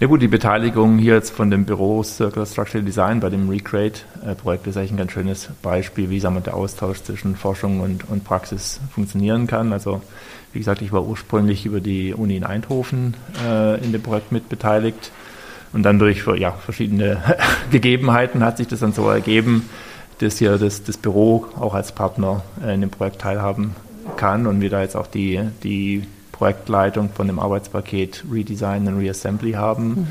Ja 0.00 0.06
gut, 0.06 0.22
die 0.22 0.28
Beteiligung 0.28 0.98
hier 0.98 1.14
jetzt 1.14 1.30
von 1.30 1.50
dem 1.50 1.64
Büro 1.64 2.02
Circular 2.02 2.46
Structural 2.46 2.84
Design 2.84 3.20
bei 3.20 3.30
dem 3.30 3.48
Recreate-Projekt 3.48 4.66
ist 4.66 4.76
eigentlich 4.76 4.92
ein 4.92 4.96
ganz 4.96 5.12
schönes 5.12 5.48
Beispiel, 5.62 6.10
wie 6.10 6.20
sagen 6.20 6.34
wir, 6.34 6.40
der 6.40 6.54
Austausch 6.54 7.02
zwischen 7.02 7.36
Forschung 7.36 7.80
und, 7.80 8.08
und 8.08 8.24
Praxis 8.24 8.80
funktionieren 8.92 9.46
kann. 9.46 9.72
Also 9.72 10.02
wie 10.52 10.58
gesagt, 10.58 10.82
ich 10.82 10.92
war 10.92 11.04
ursprünglich 11.04 11.66
über 11.66 11.80
die 11.80 12.14
Uni 12.14 12.36
in 12.36 12.44
Eindhoven 12.44 13.14
äh, 13.46 13.82
in 13.84 13.92
dem 13.92 14.02
Projekt 14.02 14.32
mit 14.32 14.48
beteiligt 14.48 15.10
und 15.72 15.82
dann 15.82 15.98
durch 15.98 16.24
ja, 16.38 16.52
verschiedene 16.52 17.22
Gegebenheiten 17.70 18.44
hat 18.44 18.58
sich 18.58 18.68
das 18.68 18.80
dann 18.80 18.92
so 18.92 19.08
ergeben, 19.08 19.68
dass 20.18 20.38
hier 20.38 20.56
das, 20.58 20.84
das 20.84 20.96
Büro 20.96 21.46
auch 21.58 21.74
als 21.74 21.92
Partner 21.92 22.42
äh, 22.64 22.74
in 22.74 22.80
dem 22.80 22.90
Projekt 22.90 23.20
teilhaben 23.20 23.74
kann 24.16 24.46
und 24.46 24.60
wir 24.60 24.70
da 24.70 24.82
jetzt 24.82 24.96
auch 24.96 25.08
die, 25.08 25.40
die 25.62 26.04
Projektleitung 26.34 27.10
von 27.10 27.28
dem 27.28 27.38
Arbeitspaket 27.38 28.24
Redesign 28.30 28.88
und 28.88 28.98
Reassembly 28.98 29.52
haben. 29.52 29.88
Mhm. 29.88 30.06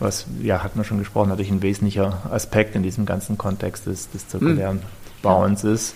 Was, 0.00 0.26
ja, 0.40 0.62
hat 0.62 0.76
man 0.76 0.84
schon 0.84 0.98
gesprochen, 0.98 1.28
natürlich 1.28 1.50
ein 1.50 1.60
wesentlicher 1.60 2.22
Aspekt 2.30 2.74
in 2.74 2.82
diesem 2.82 3.04
ganzen 3.04 3.36
Kontext 3.36 3.86
des, 3.86 4.10
des 4.10 4.28
zirkulären 4.28 4.76
mhm. 4.76 5.22
Bauens 5.22 5.64
ist. 5.64 5.94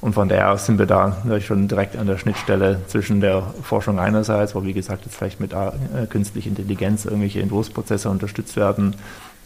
Und 0.00 0.12
von 0.12 0.28
daher 0.28 0.56
sind 0.58 0.78
wir 0.78 0.86
da 0.86 1.16
natürlich 1.24 1.46
schon 1.46 1.66
direkt 1.66 1.96
an 1.96 2.06
der 2.06 2.18
Schnittstelle 2.18 2.82
zwischen 2.86 3.20
der 3.20 3.42
Forschung 3.62 3.98
einerseits, 3.98 4.54
wo 4.54 4.62
wie 4.62 4.72
gesagt 4.72 5.04
jetzt 5.04 5.16
vielleicht 5.16 5.40
mit 5.40 5.52
äh, 5.52 6.06
künstlicher 6.08 6.50
Intelligenz 6.50 7.04
irgendwelche 7.04 7.40
Entwurfsprozesse 7.40 8.08
unterstützt 8.08 8.54
werden, 8.54 8.94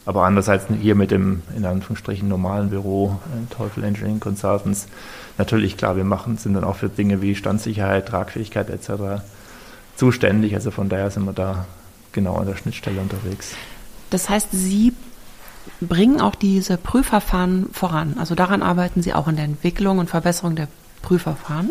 aber 0.04 0.24
andererseits 0.24 0.66
hier 0.82 0.96
mit 0.96 1.10
dem 1.10 1.40
in 1.56 1.64
Anführungsstrichen 1.64 2.28
normalen 2.28 2.68
Büro 2.68 3.18
äh, 3.24 3.54
Teufel 3.54 3.84
Engineering 3.84 4.20
Consultants 4.20 4.88
natürlich 5.38 5.78
klar, 5.78 5.96
wir 5.96 6.04
machen 6.04 6.36
sind 6.36 6.52
dann 6.52 6.64
auch 6.64 6.76
für 6.76 6.90
Dinge 6.90 7.22
wie 7.22 7.34
Standsicherheit, 7.34 8.08
Tragfähigkeit 8.08 8.68
etc 8.68 9.22
zuständig. 9.96 10.54
Also 10.54 10.70
von 10.70 10.88
daher 10.88 11.10
sind 11.10 11.24
wir 11.24 11.32
da 11.32 11.66
genau 12.12 12.36
an 12.36 12.46
der 12.46 12.56
Schnittstelle 12.56 13.00
unterwegs. 13.00 13.54
Das 14.10 14.28
heißt, 14.28 14.48
Sie 14.52 14.92
bringen 15.80 16.20
auch 16.20 16.34
diese 16.34 16.76
Prüfverfahren 16.76 17.68
voran. 17.72 18.16
Also 18.18 18.34
daran 18.34 18.62
arbeiten 18.62 19.02
Sie 19.02 19.14
auch 19.14 19.28
in 19.28 19.36
der 19.36 19.44
Entwicklung 19.44 19.98
und 19.98 20.10
Verbesserung 20.10 20.56
der 20.56 20.68
Prüfverfahren? 21.02 21.70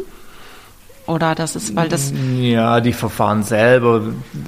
Oder 1.08 1.34
das 1.34 1.56
ist, 1.56 1.76
weil 1.76 1.90
das. 1.90 2.14
Ja, 2.38 2.80
die 2.80 2.94
Verfahren 2.94 3.44
selber 3.44 4.04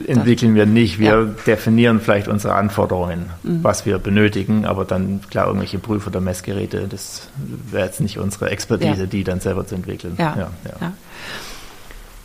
entwickeln 0.05 0.53
wir 0.53 0.67
nicht. 0.67 0.99
Wir 0.99 1.09
ja. 1.09 1.23
definieren 1.47 1.99
vielleicht 1.99 2.27
unsere 2.27 2.53
Anforderungen, 2.53 3.31
mhm. 3.41 3.63
was 3.63 3.87
wir 3.87 3.97
benötigen, 3.97 4.65
aber 4.65 4.85
dann, 4.85 5.21
klar, 5.29 5.47
irgendwelche 5.47 5.79
Prüfer 5.79 6.07
oder 6.07 6.21
Messgeräte, 6.21 6.87
das 6.87 7.27
wäre 7.71 7.85
jetzt 7.85 8.01
nicht 8.01 8.19
unsere 8.19 8.51
Expertise, 8.51 9.01
ja. 9.01 9.05
die 9.07 9.23
dann 9.23 9.39
selber 9.39 9.65
zu 9.65 9.75
entwickeln. 9.75 10.15
Ja. 10.19 10.51
ja. 10.79 10.93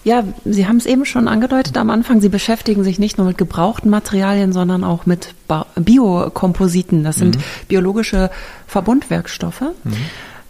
Ja, 0.09 0.25
Sie 0.47 0.67
haben 0.67 0.79
es 0.79 0.87
eben 0.87 1.05
schon 1.05 1.29
angedeutet 1.29 1.77
am 1.77 1.91
Anfang. 1.91 2.23
Sie 2.23 2.31
beschäftigen 2.31 2.83
sich 2.83 2.99
nicht 2.99 3.19
nur 3.19 3.27
mit 3.27 3.37
gebrauchten 3.37 3.91
Materialien, 3.91 4.55
sondern 4.55 4.83
auch 4.83 5.05
mit 5.05 5.35
Biokompositen. 5.77 7.05
Das 7.05 7.17
sind 7.17 7.37
mhm. 7.37 7.43
biologische 7.69 8.31
Verbundwerkstoffe. 8.67 9.61
Mhm. 9.61 9.97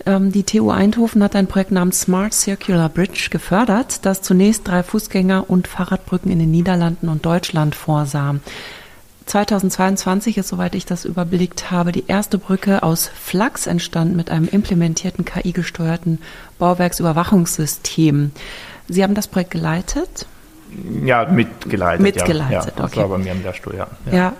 Ähm, 0.06 0.30
die 0.30 0.44
TU 0.44 0.70
Eindhoven 0.70 1.24
hat 1.24 1.34
ein 1.34 1.48
Projekt 1.48 1.72
namens 1.72 2.02
Smart 2.02 2.34
Circular 2.34 2.88
Bridge 2.88 3.30
gefördert, 3.32 4.06
das 4.06 4.22
zunächst 4.22 4.68
drei 4.68 4.82
Fußgänger- 4.82 5.46
und 5.48 5.66
Fahrradbrücken 5.66 6.30
in 6.30 6.38
den 6.38 6.52
Niederlanden 6.52 7.08
und 7.08 7.26
Deutschland 7.26 7.74
vorsah. 7.74 8.36
2022 9.26 10.38
ist, 10.38 10.48
soweit 10.48 10.76
ich 10.76 10.86
das 10.86 11.04
überblickt 11.04 11.72
habe, 11.72 11.90
die 11.90 12.04
erste 12.06 12.38
Brücke 12.38 12.84
aus 12.84 13.10
Flachs 13.12 13.66
entstanden 13.66 14.14
mit 14.14 14.30
einem 14.30 14.46
implementierten 14.46 15.24
KI-gesteuerten 15.24 16.20
Bauwerksüberwachungssystem. 16.60 18.30
Sie 18.88 19.02
haben 19.02 19.14
das 19.14 19.28
Projekt 19.28 19.50
geleitet? 19.50 20.26
Ja, 21.04 21.24
mitgeleitet. 21.26 22.00
Mitgeleitet, 22.00 22.52
ja. 22.52 22.64
ja 22.64 22.70
das 22.76 22.86
okay. 22.86 23.00
war 23.00 23.08
bei 23.08 23.18
mir 23.18 23.32
im 23.32 23.42
Lehrstuhl, 23.42 23.74
ja. 23.76 23.86
ja. 24.06 24.12
Ja. 24.12 24.32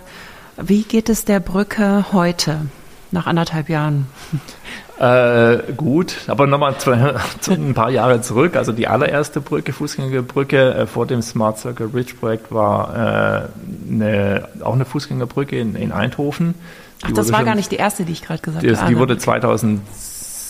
Wie 0.61 0.83
geht 0.83 1.09
es 1.09 1.25
der 1.25 1.39
Brücke 1.39 2.05
heute, 2.11 2.61
nach 3.11 3.27
anderthalb 3.27 3.69
Jahren? 3.69 4.07
Äh, 4.99 5.73
gut, 5.77 6.17
aber 6.27 6.45
nochmal 6.45 6.75
ein 7.49 7.73
paar 7.73 7.89
Jahre 7.89 8.21
zurück. 8.21 8.57
Also 8.57 8.73
die 8.73 8.87
allererste 8.87 9.39
Brücke, 9.39 9.71
Fußgängerbrücke 9.71 10.73
äh, 10.73 10.87
vor 10.87 11.07
dem 11.07 11.21
Smart 11.21 11.57
Circle 11.57 11.87
Bridge 11.87 12.15
Projekt 12.19 12.51
war 12.51 12.93
äh, 12.93 13.89
eine, 13.89 14.49
auch 14.61 14.73
eine 14.73 14.83
Fußgängerbrücke 14.83 15.57
in, 15.57 15.75
in 15.75 15.93
Eindhoven. 15.93 16.53
Die 17.01 17.05
Ach, 17.05 17.11
das 17.13 17.31
war 17.31 17.45
gar 17.45 17.55
nicht 17.55 17.71
die 17.71 17.77
erste, 17.77 18.03
die 18.03 18.11
ich 18.11 18.23
gerade 18.23 18.41
gesagt 18.41 18.67
habe. 18.67 18.89
Die 18.89 18.97
wurde 18.97 19.17
2000 19.17 19.79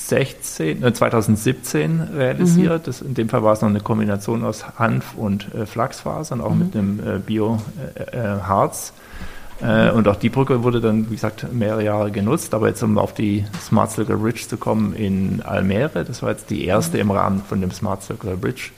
2016, 0.09 0.83
äh, 0.83 0.93
2017 0.93 2.01
realisiert. 2.15 2.81
Mhm. 2.81 2.85
Das, 2.85 3.01
in 3.01 3.13
dem 3.13 3.29
Fall 3.29 3.43
war 3.43 3.53
es 3.53 3.61
noch 3.61 3.69
eine 3.69 3.81
Kombination 3.81 4.43
aus 4.43 4.65
Hanf 4.77 5.15
und 5.15 5.53
äh, 5.53 5.65
Flachsfasern, 5.65 6.41
auch 6.41 6.53
mhm. 6.53 6.59
mit 6.59 6.75
einem 6.75 6.99
äh, 6.99 7.19
Bio-Harz. 7.19 8.93
Äh, 9.61 9.89
äh, 9.89 9.91
und 9.91 10.07
auch 10.07 10.15
die 10.15 10.29
Brücke 10.29 10.63
wurde 10.63 10.81
dann, 10.81 11.09
wie 11.09 11.15
gesagt, 11.15 11.51
mehrere 11.53 11.83
Jahre 11.83 12.11
genutzt. 12.11 12.53
Aber 12.53 12.67
jetzt, 12.67 12.81
um 12.81 12.97
auf 12.97 13.13
die 13.13 13.45
Smart 13.61 13.91
Circle 13.91 14.17
Bridge 14.17 14.47
zu 14.47 14.57
kommen 14.57 14.93
in 14.93 15.41
Almere, 15.41 16.03
das 16.05 16.23
war 16.23 16.31
jetzt 16.31 16.49
die 16.49 16.65
erste 16.65 16.97
mhm. 16.97 17.01
im 17.01 17.11
Rahmen 17.11 17.43
von 17.47 17.61
dem 17.61 17.71
Smart 17.71 18.03
Circle 18.03 18.37
Bridge 18.37 18.71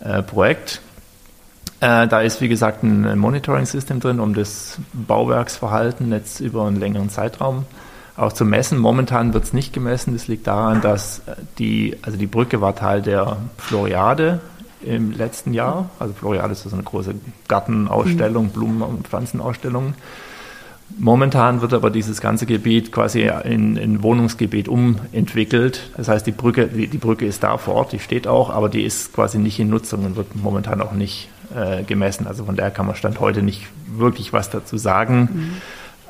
äh, 0.00 0.22
Projekt. 0.22 0.80
da 1.80 2.20
ist, 2.20 2.42
wie 2.42 2.48
gesagt, 2.48 2.82
ein 2.82 3.18
Monitoring-System 3.18 4.00
drin, 4.00 4.20
um 4.20 4.34
das 4.34 4.78
Bauwerksverhalten 4.92 6.12
jetzt 6.12 6.40
über 6.40 6.66
einen 6.66 6.78
längeren 6.78 7.08
Zeitraum 7.08 7.64
äh, 7.64 7.89
auch 8.20 8.32
zu 8.32 8.44
messen. 8.44 8.78
Momentan 8.78 9.34
wird 9.34 9.44
es 9.44 9.52
nicht 9.52 9.72
gemessen. 9.72 10.12
Das 10.12 10.28
liegt 10.28 10.46
daran, 10.46 10.80
dass 10.80 11.22
die, 11.58 11.96
also 12.02 12.18
die 12.18 12.26
Brücke 12.26 12.60
war 12.60 12.74
Teil 12.74 13.02
der 13.02 13.38
Floriade 13.58 14.40
im 14.82 15.12
letzten 15.12 15.52
Jahr. 15.52 15.90
Also 15.98 16.14
Floriade 16.14 16.52
ist 16.52 16.62
so 16.62 16.70
eine 16.70 16.82
große 16.82 17.14
Gartenausstellung, 17.48 18.46
mhm. 18.46 18.50
Blumen- 18.50 18.82
und 18.82 19.08
Pflanzenausstellung. 19.08 19.94
Momentan 20.98 21.60
wird 21.60 21.72
aber 21.72 21.90
dieses 21.90 22.20
ganze 22.20 22.46
Gebiet 22.46 22.90
quasi 22.90 23.30
in, 23.44 23.76
in 23.76 24.02
Wohnungsgebiet 24.02 24.68
umentwickelt. 24.68 25.90
Das 25.96 26.08
heißt, 26.08 26.26
die 26.26 26.32
Brücke, 26.32 26.66
die, 26.66 26.88
die, 26.88 26.98
Brücke 26.98 27.26
ist 27.26 27.44
da 27.44 27.58
vor 27.58 27.74
Ort, 27.74 27.92
die 27.92 28.00
steht 28.00 28.26
auch, 28.26 28.50
aber 28.50 28.68
die 28.68 28.82
ist 28.82 29.12
quasi 29.12 29.38
nicht 29.38 29.60
in 29.60 29.70
Nutzung 29.70 30.04
und 30.04 30.16
wird 30.16 30.34
momentan 30.34 30.80
auch 30.80 30.92
nicht 30.92 31.28
äh, 31.54 31.84
gemessen. 31.84 32.26
Also 32.26 32.44
von 32.44 32.56
daher 32.56 32.72
kann 32.72 32.86
man 32.86 32.96
Stand 32.96 33.20
heute 33.20 33.42
nicht 33.42 33.66
wirklich 33.86 34.32
was 34.32 34.50
dazu 34.50 34.78
sagen. 34.78 35.28
Mhm. 35.32 35.50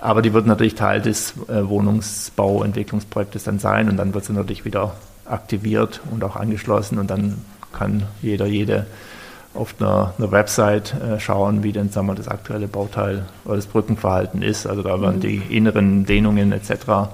Aber 0.01 0.23
die 0.23 0.33
wird 0.33 0.47
natürlich 0.47 0.75
Teil 0.75 1.03
des 1.03 1.35
äh, 1.49 1.69
Wohnungsbauentwicklungsprojektes 1.69 3.45
dann 3.45 3.59
sein 3.59 3.89
und 3.89 3.97
dann 3.97 4.15
wird 4.15 4.25
sie 4.25 4.33
natürlich 4.33 4.65
wieder 4.65 4.95
aktiviert 5.27 6.01
und 6.11 6.25
auch 6.25 6.37
angeschlossen 6.37 6.99
und 6.99 7.11
dann 7.11 7.39
kann 7.73 8.05
jeder, 8.23 8.47
jede 8.47 8.87
auf 9.55 9.75
einer, 9.79 10.15
einer 10.17 10.33
Website 10.33 10.95
äh, 10.95 11.21
schauen, 11.21 11.63
wie 11.63 11.73
denn 11.73 11.91
sagen 11.91 12.07
wir, 12.07 12.15
das 12.15 12.29
aktuelle 12.29 12.67
Bauteil 12.67 13.27
oder 13.45 13.57
das 13.57 13.67
Brückenverhalten 13.67 14.43
ist. 14.43 14.67
Also 14.67 14.83
da 14.83 15.01
werden 15.01 15.17
mhm. 15.17 15.21
die 15.21 15.37
inneren 15.51 16.07
Dehnungen 16.07 16.53
etc. 16.53 17.11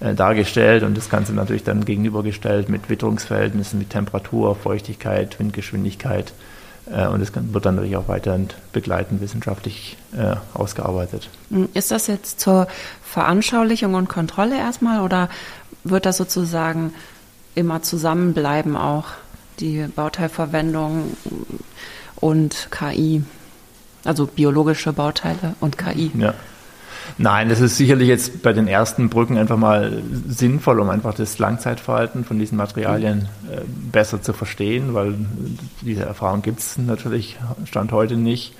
Äh, 0.00 0.14
dargestellt 0.14 0.82
und 0.82 0.96
das 0.96 1.08
Ganze 1.08 1.32
natürlich 1.32 1.64
dann 1.64 1.84
gegenübergestellt 1.84 2.68
mit 2.68 2.90
Witterungsverhältnissen, 2.90 3.78
mit 3.78 3.90
Temperatur, 3.90 4.56
Feuchtigkeit, 4.56 5.38
Windgeschwindigkeit 5.38 6.30
äh, 6.30 6.55
und 6.86 7.20
es 7.20 7.32
wird 7.34 7.66
dann 7.66 7.76
natürlich 7.76 7.96
auch 7.96 8.08
weiterhin 8.08 8.48
begleitend 8.72 9.20
wissenschaftlich 9.20 9.96
äh, 10.16 10.36
ausgearbeitet. 10.54 11.28
Hm, 11.50 11.68
ist 11.74 11.90
das 11.90 12.06
jetzt 12.06 12.40
zur 12.40 12.68
Veranschaulichung 13.02 13.94
und 13.94 14.08
Kontrolle 14.08 14.56
erstmal 14.56 15.00
oder 15.00 15.28
wird 15.84 16.06
das 16.06 16.16
sozusagen 16.16 16.92
immer 17.54 17.82
zusammenbleiben 17.82 18.76
auch, 18.76 19.06
die 19.58 19.86
Bauteilverwendung 19.94 21.16
und 22.16 22.68
KI? 22.70 23.24
Also 24.04 24.26
biologische 24.26 24.92
Bauteile 24.92 25.54
und 25.60 25.78
KI. 25.78 26.12
Ja. 26.16 26.34
Nein, 27.18 27.48
das 27.48 27.60
ist 27.60 27.76
sicherlich 27.76 28.08
jetzt 28.08 28.42
bei 28.42 28.52
den 28.52 28.68
ersten 28.68 29.08
Brücken 29.08 29.38
einfach 29.38 29.56
mal 29.56 30.02
sinnvoll, 30.28 30.80
um 30.80 30.90
einfach 30.90 31.14
das 31.14 31.38
Langzeitverhalten 31.38 32.24
von 32.24 32.38
diesen 32.38 32.58
Materialien 32.58 33.28
äh, 33.50 33.60
besser 33.92 34.22
zu 34.22 34.32
verstehen, 34.32 34.94
weil 34.94 35.14
diese 35.82 36.04
Erfahrung 36.04 36.42
gibt 36.42 36.60
es 36.60 36.78
natürlich 36.78 37.36
Stand 37.64 37.92
heute 37.92 38.16
nicht. 38.16 38.54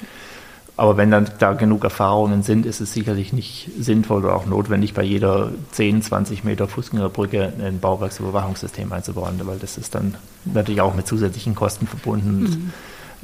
Aber 0.78 0.98
wenn 0.98 1.10
dann 1.10 1.26
da 1.38 1.54
genug 1.54 1.84
Erfahrungen 1.84 2.42
sind, 2.42 2.66
ist 2.66 2.80
es 2.80 2.92
sicherlich 2.92 3.32
nicht 3.32 3.70
sinnvoll 3.78 4.24
oder 4.24 4.36
auch 4.36 4.44
notwendig, 4.44 4.92
bei 4.92 5.02
jeder 5.02 5.50
10, 5.72 6.02
20 6.02 6.44
Meter 6.44 6.68
Fußgängerbrücke 6.68 7.54
ein 7.64 7.80
Bauwerksüberwachungssystem 7.80 8.92
einzubauen, 8.92 9.40
weil 9.44 9.58
das 9.58 9.78
ist 9.78 9.94
dann 9.94 10.16
natürlich 10.44 10.82
auch 10.82 10.94
mit 10.94 11.06
zusätzlichen 11.06 11.54
Kosten 11.54 11.86
verbunden. 11.86 12.40
Mhm. 12.42 12.72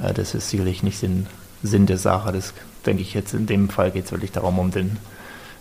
Äh, 0.02 0.14
das 0.14 0.35
ist 0.35 0.48
sicherlich 0.48 0.82
nicht 0.82 0.98
Sinn, 0.98 1.26
Sinn 1.62 1.85
der 1.85 1.98
Sache. 1.98 2.32
Das 2.32 2.54
denke 2.82 3.02
ich 3.02 3.14
jetzt 3.14 3.34
in 3.34 3.46
dem 3.46 3.68
Fall 3.68 3.90
geht 3.90 4.06
es 4.06 4.12
wirklich 4.12 4.32
darum, 4.32 4.58
um 4.58 4.70
den 4.70 4.98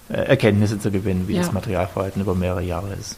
äh, 0.10 0.14
Erkenntnisse 0.14 0.80
zu 0.80 0.92
gewinnen, 0.92 1.28
wie 1.28 1.36
ja. 1.36 1.42
das 1.42 1.52
Materialverhalten 1.52 2.22
über 2.22 2.36
mehrere 2.36 2.64
Jahre 2.64 2.94
ist. 2.94 3.18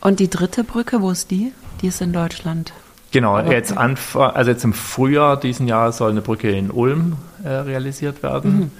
Und 0.00 0.20
die 0.20 0.30
dritte 0.30 0.64
Brücke, 0.64 1.02
wo 1.02 1.10
ist 1.10 1.30
die? 1.30 1.52
Die 1.82 1.88
ist 1.88 2.00
in 2.00 2.12
Deutschland. 2.12 2.72
Genau, 3.12 3.40
jetzt, 3.40 3.76
also 3.76 4.50
jetzt 4.50 4.64
im 4.64 4.72
Frühjahr 4.72 5.38
diesen 5.38 5.66
Jahres 5.66 5.96
soll 5.96 6.10
eine 6.10 6.22
Brücke 6.22 6.50
in 6.50 6.70
Ulm 6.70 7.16
äh, 7.42 7.48
realisiert 7.48 8.22
werden. 8.22 8.58
Mhm. 8.58 8.70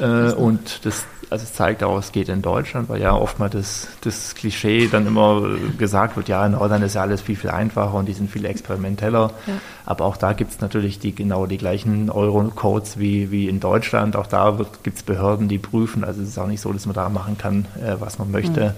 Äh, 0.00 0.32
und 0.32 0.84
das 0.84 1.04
also 1.30 1.44
es 1.44 1.52
zeigt 1.52 1.82
auch, 1.82 1.98
es 1.98 2.12
geht 2.12 2.28
in 2.28 2.42
Deutschland, 2.42 2.88
weil 2.88 3.00
ja 3.00 3.14
oftmals 3.14 3.52
das, 3.52 3.88
das 4.00 4.34
Klischee 4.34 4.88
dann 4.88 5.06
immer 5.06 5.42
gesagt 5.76 6.16
wird, 6.16 6.28
ja, 6.28 6.44
in 6.46 6.58
Holland 6.58 6.84
ist 6.84 6.94
ja 6.94 7.02
alles 7.02 7.20
viel, 7.20 7.36
viel 7.36 7.50
einfacher 7.50 7.94
und 7.94 8.06
die 8.06 8.14
sind 8.14 8.30
viel 8.30 8.44
experimenteller. 8.46 9.32
Ja. 9.46 9.54
Aber 9.84 10.06
auch 10.06 10.16
da 10.16 10.32
gibt 10.32 10.52
es 10.52 10.60
natürlich 10.60 10.98
die, 10.98 11.14
genau 11.14 11.46
die 11.46 11.58
gleichen 11.58 12.10
Euro-Codes 12.10 12.98
wie, 12.98 13.30
wie 13.30 13.48
in 13.48 13.60
Deutschland. 13.60 14.16
Auch 14.16 14.26
da 14.26 14.56
gibt 14.82 14.96
es 14.96 15.02
Behörden, 15.02 15.48
die 15.48 15.58
prüfen. 15.58 16.02
Also 16.04 16.22
es 16.22 16.28
ist 16.28 16.38
auch 16.38 16.46
nicht 16.46 16.60
so, 16.60 16.72
dass 16.72 16.86
man 16.86 16.94
da 16.94 17.08
machen 17.08 17.36
kann, 17.36 17.66
äh, 17.82 17.96
was 17.98 18.18
man 18.18 18.30
möchte. 18.30 18.74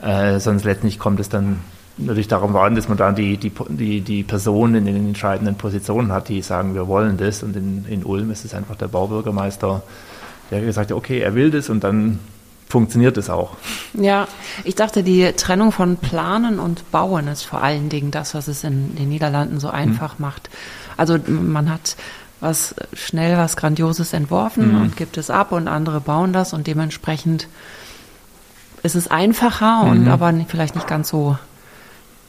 Mhm. 0.00 0.08
Äh, 0.08 0.40
sonst 0.40 0.64
letztlich 0.64 0.98
kommt 0.98 1.18
es 1.18 1.28
dann 1.28 1.60
natürlich 1.96 2.28
darum 2.28 2.54
an, 2.56 2.74
dass 2.74 2.88
man 2.88 2.98
dann 2.98 3.14
die, 3.14 3.36
die, 3.36 3.52
die, 3.68 4.00
die 4.00 4.22
Personen 4.22 4.74
in 4.74 4.86
den 4.86 5.08
entscheidenden 5.08 5.56
Positionen 5.56 6.12
hat, 6.12 6.28
die 6.28 6.42
sagen, 6.42 6.74
wir 6.74 6.86
wollen 6.86 7.16
das. 7.16 7.42
Und 7.42 7.56
in, 7.56 7.84
in 7.88 8.04
Ulm 8.04 8.30
ist 8.30 8.44
es 8.44 8.54
einfach 8.54 8.76
der 8.76 8.88
Baubürgermeister, 8.88 9.82
der 10.54 10.66
gesagt 10.66 10.90
hat, 10.90 10.96
okay, 10.96 11.20
er 11.20 11.34
will 11.34 11.50
das 11.50 11.68
und 11.68 11.84
dann 11.84 12.18
funktioniert 12.68 13.16
es 13.16 13.30
auch. 13.30 13.56
Ja, 13.92 14.26
ich 14.64 14.74
dachte, 14.74 15.02
die 15.02 15.32
Trennung 15.32 15.70
von 15.70 15.96
Planen 15.96 16.58
und 16.58 16.90
Bauen 16.90 17.28
ist 17.28 17.42
vor 17.42 17.62
allen 17.62 17.88
Dingen 17.88 18.10
das, 18.10 18.34
was 18.34 18.48
es 18.48 18.64
in 18.64 18.96
den 18.96 19.08
Niederlanden 19.08 19.60
so 19.60 19.68
einfach 19.68 20.18
mhm. 20.18 20.24
macht. 20.24 20.50
Also 20.96 21.18
man 21.26 21.70
hat 21.70 21.96
was 22.40 22.74
schnell 22.92 23.38
was 23.38 23.56
Grandioses 23.56 24.12
entworfen 24.12 24.72
mhm. 24.72 24.82
und 24.82 24.96
gibt 24.96 25.16
es 25.16 25.30
ab 25.30 25.52
und 25.52 25.66
andere 25.66 26.00
bauen 26.00 26.32
das 26.32 26.52
und 26.52 26.66
dementsprechend 26.66 27.48
ist 28.82 28.96
es 28.96 29.08
einfacher 29.08 29.84
mhm. 29.84 29.90
und 29.90 30.08
aber 30.08 30.32
vielleicht 30.48 30.74
nicht 30.74 30.86
ganz 30.86 31.08
so 31.08 31.38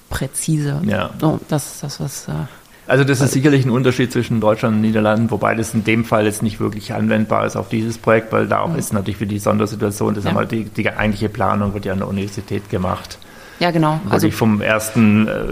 präzise. 0.09 0.81
Ja. 0.85 1.09
So, 1.19 1.39
das 1.49 1.73
ist 1.73 1.83
das, 1.83 1.99
was. 1.99 2.27
Also 2.87 3.03
das 3.03 3.19
ist 3.19 3.31
sicherlich 3.31 3.65
ein 3.65 3.71
Unterschied 3.71 4.11
zwischen 4.11 4.39
Deutschland 4.39 4.75
und 4.75 4.81
Niederlanden, 4.81 5.31
wobei 5.31 5.55
das 5.55 5.73
in 5.73 5.83
dem 5.83 6.05
Fall 6.05 6.25
jetzt 6.25 6.43
nicht 6.43 6.59
wirklich 6.59 6.93
anwendbar 6.93 7.45
ist 7.45 7.55
auf 7.55 7.67
dieses 7.67 7.97
Projekt, 7.97 8.31
weil 8.31 8.47
da 8.47 8.59
auch 8.59 8.69
mhm. 8.69 8.77
ist 8.77 8.93
natürlich 8.93 9.17
für 9.17 9.25
die 9.25 9.39
Sondersituation, 9.39 10.13
das 10.13 10.25
ja. 10.25 10.33
haben 10.33 10.47
die, 10.47 10.65
die 10.65 10.87
eigentliche 10.89 11.29
Planung 11.29 11.73
wird 11.73 11.85
ja 11.85 11.93
an 11.93 11.99
der 11.99 12.07
Universität 12.07 12.69
gemacht. 12.69 13.17
Ja, 13.59 13.71
genau. 13.71 13.99
Also 14.09 14.29
vom 14.31 14.61
ersten, 14.61 15.27
äh, 15.27 15.45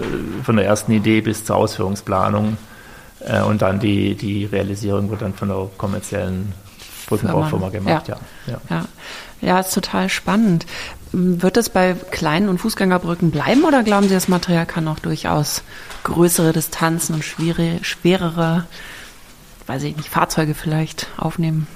von 0.44 0.56
der 0.56 0.66
ersten 0.66 0.92
Idee 0.92 1.22
bis 1.22 1.44
zur 1.44 1.56
Ausführungsplanung 1.56 2.56
äh, 3.20 3.40
und 3.42 3.62
dann 3.62 3.80
die, 3.80 4.14
die 4.14 4.44
Realisierung 4.44 5.10
wird 5.10 5.22
dann 5.22 5.34
von 5.34 5.48
der 5.48 5.68
kommerziellen 5.76 6.52
Brückenbaufirma 7.06 7.70
gemacht. 7.70 8.08
Ja. 8.08 8.16
Ja. 8.46 8.60
ja. 8.70 8.84
ja, 9.40 9.60
ist 9.60 9.74
total 9.74 10.08
spannend. 10.08 10.66
Wird 11.16 11.56
es 11.56 11.68
bei 11.68 11.94
kleinen 12.10 12.48
und 12.48 12.58
Fußgängerbrücken 12.58 13.30
bleiben 13.30 13.62
oder 13.62 13.84
glauben 13.84 14.08
Sie, 14.08 14.14
das 14.14 14.26
Material 14.26 14.66
kann 14.66 14.88
auch 14.88 14.98
durchaus 14.98 15.62
größere 16.02 16.52
Distanzen 16.52 17.14
und 17.14 17.24
schwere, 17.24 17.78
schwerere, 17.82 18.66
weiß 19.68 19.84
ich 19.84 19.96
nicht, 19.96 20.08
Fahrzeuge 20.08 20.54
vielleicht 20.54 21.06
aufnehmen? 21.16 21.68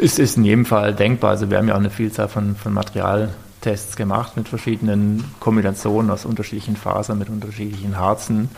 Es 0.00 0.18
ist 0.18 0.36
in 0.36 0.44
jedem 0.44 0.66
Fall 0.66 0.94
denkbar. 0.94 1.30
Also 1.30 1.48
wir 1.48 1.58
haben 1.58 1.68
ja 1.68 1.74
auch 1.74 1.78
eine 1.78 1.90
Vielzahl 1.90 2.26
von, 2.26 2.56
von 2.56 2.72
Materialtests 2.72 3.94
gemacht 3.94 4.36
mit 4.36 4.48
verschiedenen 4.48 5.22
Kombinationen 5.38 6.10
aus 6.10 6.24
unterschiedlichen 6.24 6.76
Fasern, 6.76 7.18
mit 7.18 7.28
unterschiedlichen 7.28 7.96
Harzen. 7.98 8.50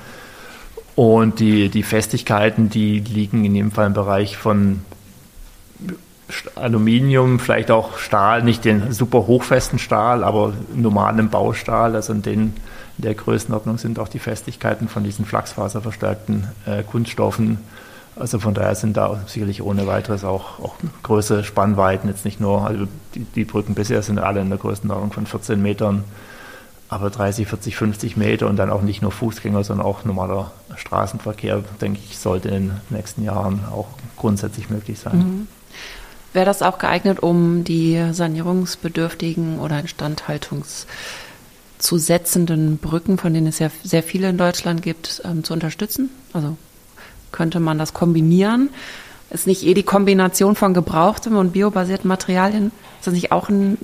Und 0.94 1.38
die, 1.38 1.68
die 1.68 1.82
Festigkeiten, 1.82 2.70
die 2.70 3.00
liegen 3.00 3.44
in 3.44 3.54
jedem 3.54 3.72
Fall 3.72 3.88
im 3.88 3.92
Bereich 3.94 4.38
von 4.38 4.80
Aluminium, 6.54 7.38
vielleicht 7.38 7.70
auch 7.70 7.98
Stahl, 7.98 8.42
nicht 8.42 8.64
den 8.64 8.92
super 8.92 9.26
hochfesten 9.26 9.78
Stahl, 9.78 10.24
aber 10.24 10.54
normalen 10.74 11.28
Baustahl. 11.28 11.94
Also 11.94 12.12
in, 12.12 12.22
den, 12.22 12.40
in 12.98 13.02
der 13.04 13.14
Größenordnung 13.14 13.78
sind 13.78 13.98
auch 13.98 14.08
die 14.08 14.18
Festigkeiten 14.18 14.88
von 14.88 15.04
diesen 15.04 15.26
flachsfaserverstärkten 15.26 16.48
äh, 16.66 16.82
Kunststoffen. 16.82 17.58
Also 18.16 18.38
von 18.38 18.54
daher 18.54 18.74
sind 18.74 18.96
da 18.96 19.20
sicherlich 19.26 19.62
ohne 19.62 19.87
weiteres 19.87 20.24
auch, 20.24 20.60
auch 20.60 20.76
größere 21.02 21.42
Spannweiten, 21.42 22.08
jetzt 22.08 22.24
nicht 22.24 22.40
nur, 22.40 22.64
also 22.66 22.87
die, 23.14 23.24
die 23.24 23.44
Brücken 23.44 23.74
bisher 23.74 24.02
sind 24.02 24.18
alle 24.18 24.40
in 24.40 24.48
der 24.48 24.58
Größenordnung 24.58 25.12
von 25.12 25.26
14 25.26 25.60
Metern, 25.60 26.04
aber 26.88 27.10
30, 27.10 27.48
40, 27.48 27.76
50 27.76 28.16
Meter 28.16 28.46
und 28.46 28.56
dann 28.56 28.70
auch 28.70 28.82
nicht 28.82 29.02
nur 29.02 29.10
Fußgänger, 29.10 29.64
sondern 29.64 29.84
auch 29.84 30.04
normaler 30.04 30.52
Straßenverkehr, 30.76 31.64
denke 31.80 31.98
ich, 32.08 32.18
sollte 32.18 32.50
in 32.50 32.68
den 32.68 32.80
nächsten 32.90 33.24
Jahren 33.24 33.64
auch 33.72 33.88
grundsätzlich 34.16 34.70
möglich 34.70 35.00
sein. 35.00 35.18
Mhm. 35.18 35.48
Wäre 36.35 36.47
das 36.47 36.61
auch 36.62 36.79
geeignet, 36.79 37.23
um 37.23 37.64
die 37.64 38.09
sanierungsbedürftigen 38.11 39.61
oder 39.61 39.79
instandhaltungszusetzenden 39.79 42.79
Brücken, 42.79 43.18
von 43.18 43.33
denen 43.33 43.47
es 43.47 43.61
ja 43.61 43.70
sehr 43.85 44.03
viele 44.03 44.29
in 44.29 44.37
Deutschland 44.37 44.83
gibt, 44.83 45.23
ähm, 45.25 45.44
zu 45.44 45.55
unterstützen? 45.55 46.11
Also 46.33 46.57
könnte 47.31 47.61
man 47.61 47.79
das 47.79 47.94
kombinieren? 47.94 48.70
Ist 49.31 49.47
nicht 49.47 49.64
eh 49.64 49.75
die 49.75 49.85
Kombination 49.85 50.57
von 50.57 50.75
gebrauchtem 50.75 51.37
und 51.37 51.53
biobasierten 51.53 52.09
Materialien, 52.09 52.73
ist 52.99 53.07
das 53.07 53.14
nicht 53.14 53.31
auch 53.31 53.49
ein, 53.49 53.79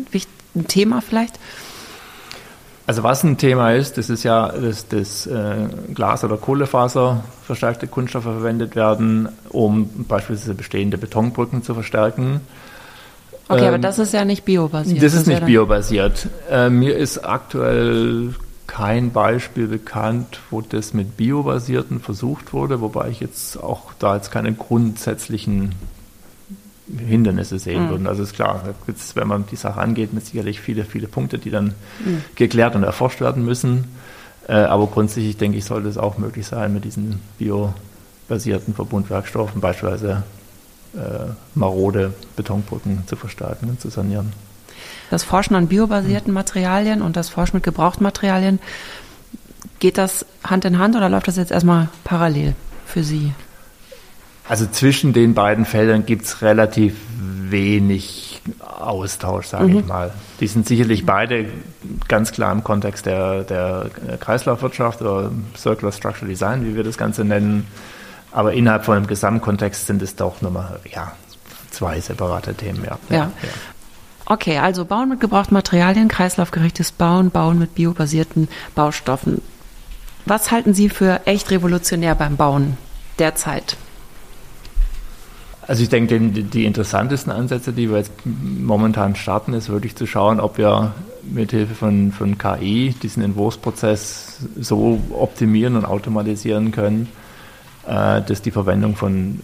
ein 0.57 0.67
Thema 0.67 1.03
vielleicht? 1.03 1.39
Also 2.87 3.03
was 3.03 3.23
ein 3.23 3.37
Thema 3.37 3.73
ist, 3.73 3.99
das 3.99 4.11
ist 4.11 4.25
ja, 4.25 4.49
dass 4.49 4.89
das 4.89 5.27
äh, 5.27 5.69
Glas- 5.95 6.25
oder 6.25 6.37
Kohlefaser 6.37 7.23
verstärkte 7.45 7.87
Kunststoffe 7.87 8.25
verwendet 8.25 8.75
werden, 8.75 9.29
um 9.51 9.89
beispielsweise 10.09 10.55
bestehende 10.55 10.99
Betonbrücken 10.99 11.63
zu 11.63 11.75
verstärken. 11.75 12.41
Okay, 13.49 13.63
ähm, 13.63 13.69
aber 13.69 13.79
das 13.79 13.99
ist 13.99 14.13
ja 14.13 14.25
nicht 14.25 14.45
biobasiert. 14.45 15.03
Das, 15.03 15.13
das 15.13 15.23
ist 15.23 15.27
nicht 15.27 15.45
biobasiert. 15.45 16.29
Äh, 16.51 16.71
mir 16.71 16.97
ist 16.97 17.19
aktuell 17.19 18.35
kein 18.67 19.11
Beispiel 19.11 19.67
bekannt, 19.67 20.41
wo 20.51 20.61
das 20.61 20.95
mit 20.95 21.17
biobasierten 21.17 21.99
versucht 21.99 22.53
wurde, 22.53 22.81
wobei 22.81 23.09
ich 23.09 23.19
jetzt 23.19 23.61
auch 23.61 23.93
da 23.99 24.15
jetzt 24.15 24.31
keine 24.31 24.53
grundsätzlichen 24.53 25.73
Hindernisse 26.99 27.59
sehen 27.59 27.87
mhm. 27.87 27.91
würden. 27.91 28.07
Also 28.07 28.23
ist 28.23 28.35
klar, 28.35 28.63
wenn 29.15 29.29
man 29.29 29.47
die 29.47 29.57
Sache 29.57 29.81
angeht, 29.81 30.13
mit 30.13 30.27
sicherlich 30.27 30.61
viele, 30.61 30.85
viele 30.85 31.09
Punkte, 31.09 31.39
die 31.39 31.51
dann 31.51 31.75
mhm. 32.05 32.23
geklärt 32.35 32.75
und 32.75 32.83
erforscht 32.83 33.21
werden 33.21 33.45
müssen. 33.45 33.85
Äh, 34.49 34.55
aber 34.55 34.87
grundsätzlich 34.87 35.37
denke 35.37 35.59
ich, 35.59 35.65
sollte 35.65 35.89
es 35.89 35.99
auch 35.99 36.19
möglich 36.19 36.47
sein, 36.47 36.73
mit 36.73 36.85
diesen 36.85 37.21
biobasierten 37.39 38.75
Verbundwerkstoffen 38.75 39.61
beispielsweise 39.61 40.25
äh, 40.95 41.31
marode 41.55 42.13
Betonbrücken 42.37 43.05
zu 43.07 43.17
verstärken 43.17 43.69
und 43.69 43.81
zu 43.81 43.91
sanieren. 43.91 44.33
Das 45.11 45.25
Forschen 45.25 45.55
an 45.55 45.69
biobasierten 45.69 46.33
Materialien 46.33 47.03
und 47.03 47.17
das 47.17 47.29
Forschen 47.29 47.57
mit 47.57 47.65
Gebrauchtmaterialien, 47.65 48.59
geht 49.79 49.99
das 49.99 50.25
Hand 50.45 50.65
in 50.65 50.79
Hand 50.79 50.97
oder 50.97 51.09
läuft 51.09 51.29
das 51.29 51.37
jetzt 51.37 51.51
erstmal 51.51 51.89
parallel 52.05 52.55
für 52.87 53.03
Sie? 53.03 53.33
Also 54.51 54.67
zwischen 54.67 55.13
den 55.13 55.35
beiden 55.35 55.65
Feldern 55.65 56.05
gibt 56.05 56.25
es 56.25 56.43
relativ 56.43 56.97
wenig 57.51 58.43
Austausch, 58.59 59.47
sage 59.47 59.69
mhm. 59.69 59.79
ich 59.79 59.87
mal. 59.87 60.11
Die 60.41 60.49
sind 60.49 60.67
sicherlich 60.67 61.07
beide 61.07 61.47
ganz 62.09 62.33
klar 62.33 62.51
im 62.51 62.65
Kontext 62.65 63.07
der, 63.07 63.45
der 63.45 63.91
Kreislaufwirtschaft 64.19 65.03
oder 65.03 65.31
Circular 65.57 65.93
Structural 65.93 66.29
Design, 66.29 66.65
wie 66.67 66.75
wir 66.75 66.83
das 66.83 66.99
Ganze 66.99 67.25
nennen. 67.25 67.69
Aber 68.33 68.53
innerhalb 68.53 68.85
von 68.85 68.97
einem 68.97 69.07
Gesamtkontext 69.07 69.87
sind 69.87 70.03
es 70.03 70.17
doch 70.17 70.43
nochmal 70.43 70.81
ja, 70.93 71.13
zwei 71.71 72.01
separate 72.01 72.55
Themen. 72.55 72.83
Ja. 72.85 72.99
ja. 73.09 73.17
ja. 73.17 73.49
Okay, 74.27 74.59
also 74.59 74.85
Bauen 74.85 75.11
mit 75.11 75.21
gebrauchten 75.21 75.55
Materialien, 75.55 76.09
kreislaufgerechtes 76.09 76.91
Bauen, 76.91 77.31
Bauen 77.31 77.61
mit 77.61 77.77
biobasierten 77.77 78.49
Baustoffen. 78.75 79.43
Was 80.27 80.51
halten 80.51 80.75
Sie 80.75 80.89
für 80.89 81.21
echt 81.27 81.53
revolutionär 81.53 82.17
beim 82.17 82.37
Bauen 82.37 82.77
derzeit? 83.21 83.77
Also 85.71 85.85
ich 85.85 85.89
denke, 85.89 86.19
die, 86.19 86.43
die, 86.43 86.65
interessantesten 86.65 87.31
Ansätze, 87.31 87.73
die 87.73 87.89
wir 87.91 87.99
jetzt 87.99 88.11
momentan 88.25 89.15
starten, 89.15 89.53
ist 89.53 89.69
wirklich 89.69 89.95
zu 89.95 90.05
schauen, 90.05 90.41
ob 90.41 90.59
wir 90.59 90.95
mithilfe 91.23 91.77
von, 91.77 92.11
von 92.11 92.39
KI 92.39 92.93
diesen 93.01 93.23
Entwurfsprozess 93.23 94.49
so 94.59 94.99
optimieren 95.13 95.77
und 95.77 95.85
automatisieren 95.85 96.73
können, 96.73 97.09
äh, 97.87 98.21
dass 98.21 98.43
die 98.43 98.51
Verwendung 98.51 98.97
von 98.97 99.43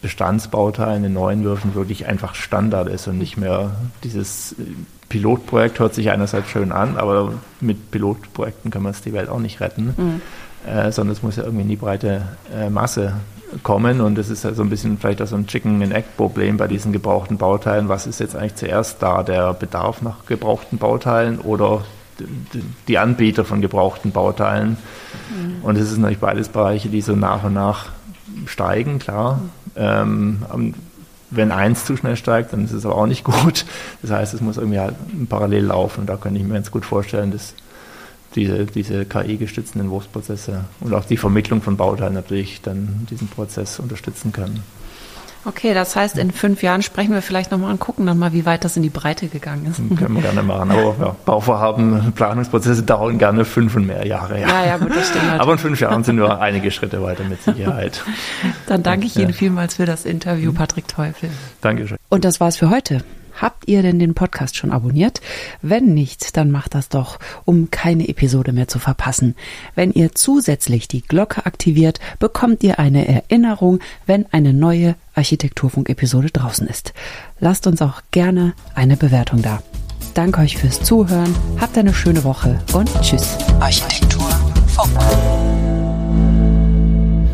Bestandsbauteilen 0.00 1.04
in 1.04 1.12
neuen 1.12 1.44
Würfen 1.44 1.74
wirklich 1.74 2.06
einfach 2.06 2.34
Standard 2.34 2.88
ist 2.88 3.06
und 3.06 3.18
nicht 3.18 3.36
mehr 3.36 3.72
dieses 4.04 4.56
Pilotprojekt 5.10 5.80
hört 5.80 5.92
sich 5.94 6.10
einerseits 6.10 6.48
schön 6.48 6.72
an, 6.72 6.96
aber 6.96 7.34
mit 7.60 7.90
Pilotprojekten 7.90 8.70
können 8.70 8.84
wir 8.84 8.90
es 8.90 9.02
die 9.02 9.12
Welt 9.12 9.28
auch 9.28 9.38
nicht 9.38 9.60
retten, 9.60 9.92
mhm. 9.98 10.22
äh, 10.66 10.90
sondern 10.90 11.14
es 11.14 11.22
muss 11.22 11.36
ja 11.36 11.42
irgendwie 11.42 11.64
in 11.64 11.68
die 11.68 11.76
breite 11.76 12.22
äh, 12.56 12.70
Masse 12.70 13.12
kommen 13.62 14.00
und 14.00 14.16
das 14.16 14.28
ist 14.28 14.44
ja 14.44 14.54
so 14.54 14.62
ein 14.62 14.70
bisschen 14.70 14.98
vielleicht 14.98 15.22
auch 15.22 15.26
so 15.26 15.36
ein 15.36 15.46
Chicken-and-Egg-Problem 15.46 16.56
bei 16.56 16.66
diesen 16.66 16.92
gebrauchten 16.92 17.38
Bauteilen. 17.38 17.88
Was 17.88 18.06
ist 18.06 18.20
jetzt 18.20 18.36
eigentlich 18.36 18.56
zuerst 18.56 19.02
da, 19.02 19.22
der 19.22 19.52
Bedarf 19.54 20.02
nach 20.02 20.26
gebrauchten 20.26 20.78
Bauteilen 20.78 21.38
oder 21.38 21.84
die 22.88 22.98
Anbieter 22.98 23.44
von 23.44 23.60
gebrauchten 23.60 24.12
Bauteilen? 24.12 24.76
Mhm. 25.30 25.64
Und 25.64 25.76
es 25.76 25.90
sind 25.90 26.00
natürlich 26.00 26.20
beides 26.20 26.48
Bereiche, 26.48 26.88
die 26.88 27.00
so 27.00 27.14
nach 27.14 27.44
und 27.44 27.54
nach 27.54 27.90
steigen, 28.46 28.98
klar. 28.98 29.40
Mhm. 29.74 30.40
Ähm, 30.54 30.74
wenn 31.30 31.50
eins 31.50 31.86
zu 31.86 31.96
schnell 31.96 32.16
steigt, 32.16 32.52
dann 32.52 32.64
ist 32.64 32.72
es 32.72 32.84
aber 32.84 32.96
auch 32.96 33.06
nicht 33.06 33.24
gut. 33.24 33.64
Das 34.02 34.10
heißt, 34.10 34.34
es 34.34 34.40
muss 34.40 34.56
irgendwie 34.56 34.80
halt 34.80 34.94
parallel 35.28 35.66
laufen. 35.66 36.00
Und 36.00 36.06
da 36.06 36.16
könnte 36.16 36.40
ich 36.40 36.46
mir 36.46 36.56
jetzt 36.56 36.70
gut 36.70 36.84
vorstellen, 36.84 37.30
dass 37.30 37.54
diese, 38.34 38.66
diese 38.66 39.04
KI-gestützten 39.04 39.80
Entwurfsprozesse 39.80 40.64
und 40.80 40.94
auch 40.94 41.04
die 41.04 41.16
Vermittlung 41.16 41.62
von 41.62 41.76
Bauteilen 41.76 42.14
natürlich 42.14 42.60
dann 42.62 43.06
diesen 43.10 43.28
Prozess 43.28 43.78
unterstützen 43.78 44.32
können. 44.32 44.62
Okay, 45.44 45.74
das 45.74 45.96
heißt, 45.96 46.18
in 46.18 46.30
fünf 46.30 46.62
Jahren 46.62 46.82
sprechen 46.82 47.12
wir 47.12 47.20
vielleicht 47.20 47.50
nochmal 47.50 47.72
und 47.72 47.80
gucken 47.80 48.06
dann 48.06 48.16
mal, 48.16 48.32
wie 48.32 48.46
weit 48.46 48.64
das 48.64 48.76
in 48.76 48.82
die 48.84 48.90
Breite 48.90 49.26
gegangen 49.26 49.66
ist. 49.66 49.98
Können 49.98 50.14
wir 50.14 50.22
gerne 50.22 50.42
machen. 50.42 50.70
Aber 50.70 50.94
ja, 51.00 51.16
Bauvorhaben, 51.24 52.12
Planungsprozesse 52.12 52.84
dauern 52.84 53.18
gerne 53.18 53.44
fünf 53.44 53.74
und 53.74 53.86
mehr 53.86 54.06
Jahre. 54.06 54.40
Ja, 54.40 54.48
ja, 54.48 54.66
ja 54.66 54.76
gut, 54.76 54.94
das 54.94 55.08
stimmt. 55.08 55.28
Halt. 55.28 55.40
Aber 55.40 55.52
in 55.52 55.58
fünf 55.58 55.80
Jahren 55.80 56.04
sind 56.04 56.18
wir 56.18 56.40
einige 56.40 56.70
Schritte 56.70 57.02
weiter 57.02 57.24
mit 57.24 57.42
Sicherheit. 57.42 58.04
dann 58.66 58.84
danke 58.84 59.06
ich 59.06 59.16
Ihnen 59.16 59.30
ja. 59.30 59.34
vielmals 59.34 59.74
für 59.74 59.86
das 59.86 60.04
Interview, 60.04 60.52
Patrick 60.52 60.86
Teufel. 60.86 61.30
Dankeschön. 61.60 61.96
Und 62.08 62.24
das 62.24 62.38
war's 62.38 62.56
für 62.56 62.70
heute. 62.70 63.02
Habt 63.42 63.66
ihr 63.66 63.82
denn 63.82 63.98
den 63.98 64.14
Podcast 64.14 64.54
schon 64.54 64.70
abonniert? 64.70 65.20
Wenn 65.62 65.94
nicht, 65.94 66.36
dann 66.36 66.52
macht 66.52 66.76
das 66.76 66.88
doch, 66.88 67.18
um 67.44 67.72
keine 67.72 68.08
Episode 68.08 68.52
mehr 68.52 68.68
zu 68.68 68.78
verpassen. 68.78 69.34
Wenn 69.74 69.90
ihr 69.90 70.14
zusätzlich 70.14 70.86
die 70.86 71.02
Glocke 71.02 71.44
aktiviert, 71.44 71.98
bekommt 72.20 72.62
ihr 72.62 72.78
eine 72.78 73.08
Erinnerung, 73.08 73.80
wenn 74.06 74.26
eine 74.30 74.52
neue 74.52 74.94
Architekturfunk-Episode 75.16 76.28
draußen 76.32 76.68
ist. 76.68 76.94
Lasst 77.40 77.66
uns 77.66 77.82
auch 77.82 78.02
gerne 78.12 78.54
eine 78.76 78.96
Bewertung 78.96 79.42
da. 79.42 79.60
Danke 80.14 80.42
euch 80.42 80.56
fürs 80.56 80.80
Zuhören, 80.80 81.34
habt 81.60 81.76
eine 81.76 81.94
schöne 81.94 82.22
Woche 82.22 82.60
und 82.74 82.88
tschüss. 83.02 83.36
Architekturfunk. 83.58 84.92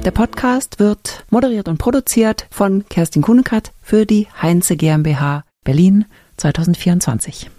Der 0.07 0.11
Podcast 0.13 0.79
wird 0.79 1.27
moderiert 1.29 1.69
und 1.69 1.77
produziert 1.77 2.47
von 2.51 2.87
Kerstin 2.89 3.21
Kunekat 3.21 3.73
für 3.83 4.07
die 4.07 4.27
Heinze 4.41 4.77
GmbH 4.77 5.45
Berlin 5.69 6.07
2024. 6.39 7.47